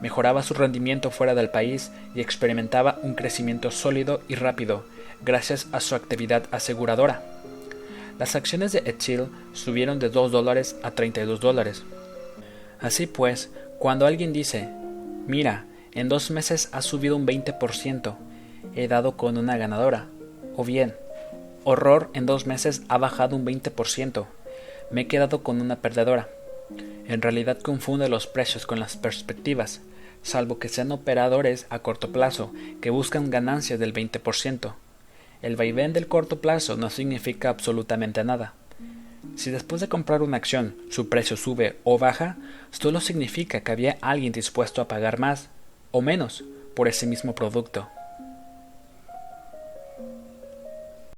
mejoraba 0.00 0.42
su 0.42 0.54
rendimiento 0.54 1.10
fuera 1.10 1.34
del 1.34 1.50
país 1.50 1.90
y 2.14 2.20
experimentaba 2.20 2.98
un 3.02 3.14
crecimiento 3.14 3.70
sólido 3.70 4.20
y 4.28 4.34
rápido 4.34 4.84
gracias 5.22 5.66
a 5.72 5.80
su 5.80 5.94
actividad 5.94 6.44
aseguradora. 6.50 7.22
Las 8.18 8.34
acciones 8.34 8.72
de 8.72 8.78
Ethyl 8.84 9.28
subieron 9.52 9.98
de 9.98 10.08
2 10.08 10.32
dólares 10.32 10.76
a 10.82 10.90
32 10.90 11.40
dólares. 11.40 11.84
Así 12.80 13.06
pues, 13.06 13.50
cuando 13.78 14.06
alguien 14.06 14.32
dice, 14.32 14.68
mira, 15.26 15.66
en 15.92 16.08
dos 16.08 16.30
meses 16.30 16.68
ha 16.72 16.82
subido 16.82 17.16
un 17.16 17.26
20%, 17.26 18.16
he 18.74 18.88
dado 18.88 19.16
con 19.16 19.36
una 19.36 19.56
ganadora, 19.56 20.06
o 20.56 20.64
bien, 20.64 20.94
horror, 21.64 22.10
en 22.14 22.26
dos 22.26 22.46
meses 22.46 22.82
ha 22.88 22.98
bajado 22.98 23.36
un 23.36 23.44
20%, 23.44 24.26
me 24.90 25.02
he 25.02 25.06
quedado 25.06 25.42
con 25.42 25.60
una 25.60 25.76
perdedora. 25.76 26.28
En 27.06 27.22
realidad 27.22 27.58
confunde 27.58 28.08
los 28.08 28.26
precios 28.26 28.66
con 28.66 28.80
las 28.80 28.96
perspectivas, 28.96 29.80
salvo 30.22 30.58
que 30.58 30.68
sean 30.68 30.92
operadores 30.92 31.66
a 31.70 31.80
corto 31.80 32.12
plazo 32.12 32.52
que 32.80 32.90
buscan 32.90 33.30
ganancias 33.30 33.78
del 33.78 33.94
20%. 33.94 34.74
El 35.40 35.56
vaivén 35.56 35.92
del 35.92 36.08
corto 36.08 36.40
plazo 36.40 36.76
no 36.76 36.90
significa 36.90 37.48
absolutamente 37.48 38.24
nada. 38.24 38.54
Si 39.36 39.50
después 39.50 39.80
de 39.80 39.88
comprar 39.88 40.22
una 40.22 40.36
acción 40.36 40.76
su 40.90 41.08
precio 41.08 41.36
sube 41.36 41.78
o 41.84 41.98
baja, 41.98 42.36
solo 42.70 43.00
significa 43.00 43.60
que 43.60 43.72
había 43.72 43.98
alguien 44.00 44.32
dispuesto 44.32 44.80
a 44.80 44.88
pagar 44.88 45.18
más, 45.18 45.48
o 45.90 46.02
menos 46.02 46.44
por 46.74 46.88
ese 46.88 47.06
mismo 47.06 47.34
producto. 47.34 47.88